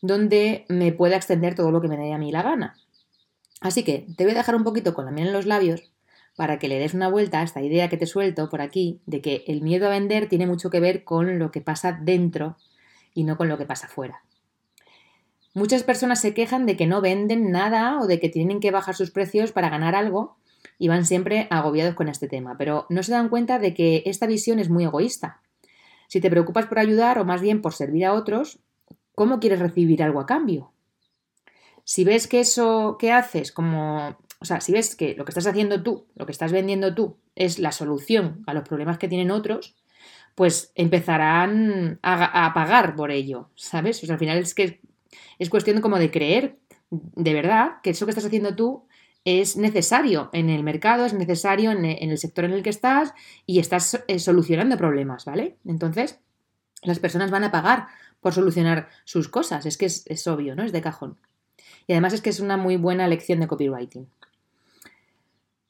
donde 0.00 0.64
me 0.68 0.92
pueda 0.92 1.16
extender 1.16 1.54
todo 1.54 1.70
lo 1.70 1.80
que 1.80 1.88
me 1.88 1.96
dé 1.96 2.12
a 2.12 2.18
mí 2.18 2.32
la 2.32 2.42
gana. 2.42 2.76
Así 3.60 3.82
que 3.82 4.06
te 4.16 4.24
voy 4.24 4.32
a 4.32 4.38
dejar 4.38 4.54
un 4.54 4.64
poquito 4.64 4.94
con 4.94 5.04
la 5.04 5.10
miel 5.10 5.28
en 5.28 5.32
los 5.32 5.46
labios 5.46 5.92
para 6.38 6.60
que 6.60 6.68
le 6.68 6.78
des 6.78 6.94
una 6.94 7.08
vuelta 7.08 7.40
a 7.40 7.42
esta 7.42 7.60
idea 7.62 7.88
que 7.88 7.96
te 7.96 8.06
suelto 8.06 8.48
por 8.48 8.60
aquí 8.60 9.00
de 9.06 9.20
que 9.20 9.42
el 9.48 9.60
miedo 9.60 9.88
a 9.88 9.90
vender 9.90 10.28
tiene 10.28 10.46
mucho 10.46 10.70
que 10.70 10.78
ver 10.78 11.02
con 11.02 11.40
lo 11.40 11.50
que 11.50 11.60
pasa 11.60 11.98
dentro 12.00 12.56
y 13.12 13.24
no 13.24 13.36
con 13.36 13.48
lo 13.48 13.58
que 13.58 13.64
pasa 13.64 13.88
fuera. 13.88 14.22
Muchas 15.52 15.82
personas 15.82 16.20
se 16.20 16.34
quejan 16.34 16.64
de 16.64 16.76
que 16.76 16.86
no 16.86 17.00
venden 17.00 17.50
nada 17.50 17.98
o 17.98 18.06
de 18.06 18.20
que 18.20 18.28
tienen 18.28 18.60
que 18.60 18.70
bajar 18.70 18.94
sus 18.94 19.10
precios 19.10 19.50
para 19.50 19.68
ganar 19.68 19.96
algo 19.96 20.36
y 20.78 20.86
van 20.86 21.06
siempre 21.06 21.48
agobiados 21.50 21.96
con 21.96 22.08
este 22.08 22.28
tema, 22.28 22.56
pero 22.56 22.86
no 22.88 23.02
se 23.02 23.10
dan 23.10 23.30
cuenta 23.30 23.58
de 23.58 23.74
que 23.74 24.04
esta 24.06 24.28
visión 24.28 24.60
es 24.60 24.70
muy 24.70 24.84
egoísta. 24.84 25.40
Si 26.06 26.20
te 26.20 26.30
preocupas 26.30 26.66
por 26.66 26.78
ayudar 26.78 27.18
o 27.18 27.24
más 27.24 27.40
bien 27.40 27.60
por 27.62 27.74
servir 27.74 28.06
a 28.06 28.12
otros, 28.12 28.60
¿cómo 29.16 29.40
quieres 29.40 29.58
recibir 29.58 30.04
algo 30.04 30.20
a 30.20 30.26
cambio? 30.26 30.70
Si 31.82 32.04
ves 32.04 32.28
que 32.28 32.38
eso 32.38 32.96
que 32.96 33.10
haces, 33.10 33.50
como, 33.50 34.16
o 34.40 34.44
sea, 34.44 34.60
si 34.60 34.72
ves 34.72 34.94
que 34.94 35.14
lo 35.14 35.24
que 35.24 35.30
estás 35.30 35.46
haciendo 35.46 35.82
tú, 35.82 36.06
lo 36.14 36.26
que 36.26 36.32
estás 36.32 36.52
vendiendo 36.52 36.94
tú, 36.94 37.16
es 37.34 37.58
la 37.58 37.72
solución 37.72 38.42
a 38.46 38.54
los 38.54 38.68
problemas 38.68 38.98
que 38.98 39.08
tienen 39.08 39.30
otros, 39.30 39.76
pues 40.34 40.70
empezarán 40.76 41.98
a, 42.02 42.52
pagar 42.54 42.94
por 42.94 43.10
ello, 43.10 43.50
¿sabes? 43.56 44.02
O 44.02 44.06
sea, 44.06 44.14
al 44.14 44.20
final 44.20 44.38
es 44.38 44.54
que 44.54 44.80
es 45.40 45.50
cuestión 45.50 45.80
como 45.80 45.98
de 45.98 46.12
creer 46.12 46.58
de 46.90 47.34
verdad 47.34 47.80
que 47.82 47.90
eso 47.90 48.06
que 48.06 48.10
estás 48.10 48.24
haciendo 48.24 48.54
tú 48.54 48.86
es 49.24 49.56
necesario 49.56 50.30
en 50.32 50.48
el 50.48 50.62
mercado, 50.62 51.04
es 51.04 51.12
necesario 51.12 51.72
en, 51.72 51.84
el 51.84 52.18
sector 52.18 52.44
en 52.44 52.52
el 52.52 52.62
que 52.62 52.70
estás 52.70 53.12
y 53.46 53.58
estás 53.58 54.02
eh, 54.06 54.18
solucionando 54.18 54.76
problemas, 54.78 55.24
¿vale? 55.24 55.56
Entonces, 55.66 56.20
las 56.82 56.98
personas 56.98 57.30
van 57.30 57.44
a 57.44 57.50
pagar 57.50 57.88
por 58.20 58.32
solucionar 58.32 58.88
sus 59.04 59.28
cosas, 59.28 59.66
es 59.66 59.76
que 59.76 59.86
es, 59.86 60.26
obvio, 60.26 60.54
¿no? 60.54 60.62
Es 60.62 60.72
de 60.72 60.80
cajón. 60.80 61.18
Y 61.86 61.92
además 61.92 62.12
es 62.12 62.20
que 62.20 62.30
es 62.30 62.40
una 62.40 62.56
muy 62.56 62.76
buena 62.76 63.08
lección 63.08 63.40
de 63.40 63.48
copywriting. 63.48 64.08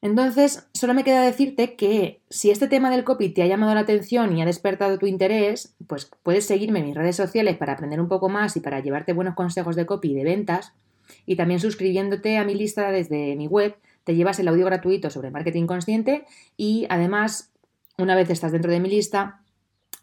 Entonces, 0.01 0.69
solo 0.75 0.95
me 0.95 1.03
queda 1.03 1.23
decirte 1.23 1.75
que 1.75 2.21
si 2.31 2.51
este 2.51 2.69
tema 2.69 2.91
del 2.91 3.03
copy 3.03 3.31
te 3.31 3.43
ha 3.43 3.47
llamado 3.47 3.75
la 3.75 3.81
atención 3.81 4.37
y 4.37 4.43
ha 4.43 4.47
despertado 4.47 4.97
tu 4.99 5.07
interés, 5.07 5.75
pues 5.89 6.09
puedes 6.23 6.47
seguirme 6.47 6.79
en 6.79 6.87
mis 6.87 6.95
redes 6.95 7.17
sociales 7.17 7.57
para 7.57 7.73
aprender 7.73 8.01
un 8.01 8.09
poco 8.09 8.29
más 8.29 8.57
y 8.57 8.61
para 8.61 8.81
llevarte 8.81 9.13
buenos 9.13 9.35
consejos 9.35 9.75
de 9.75 9.87
copy 9.87 10.13
y 10.13 10.15
de 10.15 10.25
ventas. 10.25 10.73
Y 11.27 11.35
también 11.35 11.59
suscribiéndote 11.59 12.39
a 12.39 12.45
mi 12.45 12.55
lista 12.55 12.93
desde 12.93 13.35
mi 13.35 13.49
web, 13.49 13.77
te 14.05 14.15
llevas 14.15 14.39
el 14.39 14.49
audio 14.49 14.67
gratuito 14.67 15.11
sobre 15.11 15.31
marketing 15.31 15.67
consciente 15.67 16.27
y 16.57 16.87
además, 16.91 17.53
una 17.99 18.15
vez 18.15 18.31
estás 18.31 18.53
dentro 18.53 18.71
de 18.71 18.81
mi 18.81 18.89
lista, 18.89 19.43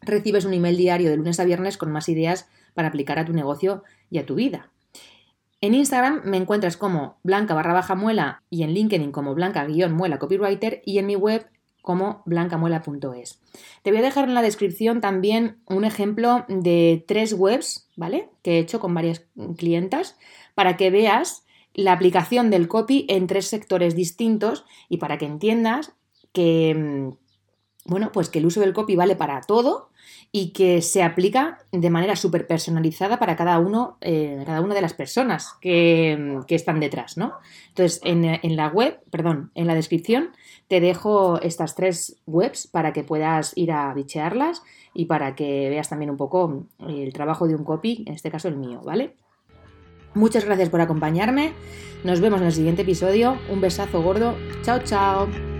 recibes 0.02 0.46
un 0.46 0.54
email 0.54 0.76
diario 0.76 1.10
de 1.10 1.18
lunes 1.18 1.40
a 1.40 1.46
viernes 1.46 1.78
con 1.78 1.92
más 1.92 2.10
ideas 2.10 2.48
para 2.74 2.90
aplicar 2.90 3.18
a 3.18 3.26
tu 3.26 3.34
negocio 3.34 3.84
y 4.10 4.20
a 4.20 4.26
tu 4.26 4.36
vida. 4.36 4.72
En 5.66 5.74
Instagram 5.74 6.22
me 6.26 6.38
encuentras 6.38 6.78
como 6.78 7.18
blanca 7.24 7.56
barra 7.56 7.74
baja 7.74 7.96
muela 7.96 8.44
y 8.52 8.62
en 8.62 8.76
LinkedIn 8.76 9.12
como 9.12 9.34
blanca 9.34 9.66
guion 9.66 9.94
muela 9.94 10.20
copywriter 10.20 10.84
y 10.86 11.00
en 11.00 11.08
mi 11.08 11.16
web 11.16 11.50
como 11.82 12.22
blancamuela.es. 12.28 13.42
Te 13.82 13.90
voy 13.90 14.00
a 14.00 14.04
dejar 14.04 14.26
en 14.26 14.36
la 14.36 14.44
descripción 14.44 15.02
también 15.02 15.58
un 15.66 15.84
ejemplo 15.84 16.46
de 16.50 17.04
tres 17.08 17.34
webs, 17.34 17.90
¿vale? 17.96 18.30
Que 18.44 18.58
he 18.58 18.60
hecho 18.60 18.80
con 18.80 18.94
varias 18.94 19.26
clientas 19.58 20.16
para 20.54 20.78
que 20.78 20.92
veas 20.92 21.48
la 21.74 21.94
aplicación 21.94 22.52
del 22.52 22.68
copy 22.68 23.08
en 23.10 23.26
tres 23.26 23.48
sectores 23.48 23.96
distintos 23.96 24.66
y 24.88 24.98
para 24.98 25.18
que 25.18 25.26
entiendas 25.26 25.94
que, 26.32 26.76
mm, 26.76 27.90
bueno, 27.90 28.12
pues 28.12 28.30
que 28.30 28.38
el 28.38 28.46
uso 28.46 28.60
del 28.60 28.74
copy 28.74 28.96
vale 28.96 29.16
para 29.16 29.42
todo 29.42 29.90
y 30.38 30.50
que 30.50 30.82
se 30.82 31.02
aplica 31.02 31.60
de 31.72 31.90
manera 31.90 32.18
súper 32.18 32.46
personalizada 32.46 33.20
para 33.20 33.38
cada 33.38 33.58
uno, 33.58 33.98
eh, 34.02 34.44
cada 34.46 34.60
una 34.60 34.76
de 34.76 34.82
las 34.82 34.94
personas 34.94 35.54
que, 35.62 36.42
están 36.50 36.82
detrás, 36.82 37.16
¿no? 37.16 37.36
Entonces, 37.70 38.02
en, 38.04 38.56
la 38.58 38.68
web, 38.68 39.00
perdón, 39.12 39.52
en 39.56 39.66
la 39.66 39.76
descripción 39.76 40.32
te 40.68 40.82
dejo 40.82 41.40
estas 41.40 41.76
tres 41.76 42.18
webs 42.26 42.68
para 42.68 42.92
que 42.92 43.06
puedas 43.06 43.54
ir 43.56 43.72
a 43.72 43.94
bichearlas 43.94 44.62
y 44.94 45.06
para 45.06 45.36
que 45.36 45.70
veas 45.70 45.88
también 45.88 46.12
un 46.12 46.18
poco 46.18 46.66
el 46.86 47.14
trabajo 47.14 47.48
de 47.48 47.56
un 47.56 47.64
copy, 47.64 48.04
en 48.06 48.16
este 48.16 48.30
caso 48.30 48.50
el 48.50 48.58
mío, 48.58 48.82
¿vale? 48.84 49.16
Muchas 50.16 50.44
gracias 50.44 50.68
por 50.68 50.82
acompañarme. 50.82 51.54
Nos 52.04 52.20
vemos 52.20 52.42
en 52.42 52.48
el 52.48 52.54
siguiente 52.54 52.82
episodio. 52.82 53.38
Un 53.50 53.62
besazo 53.62 54.02
gordo. 54.02 54.36
Chao, 54.64 54.80
chao. 54.84 55.55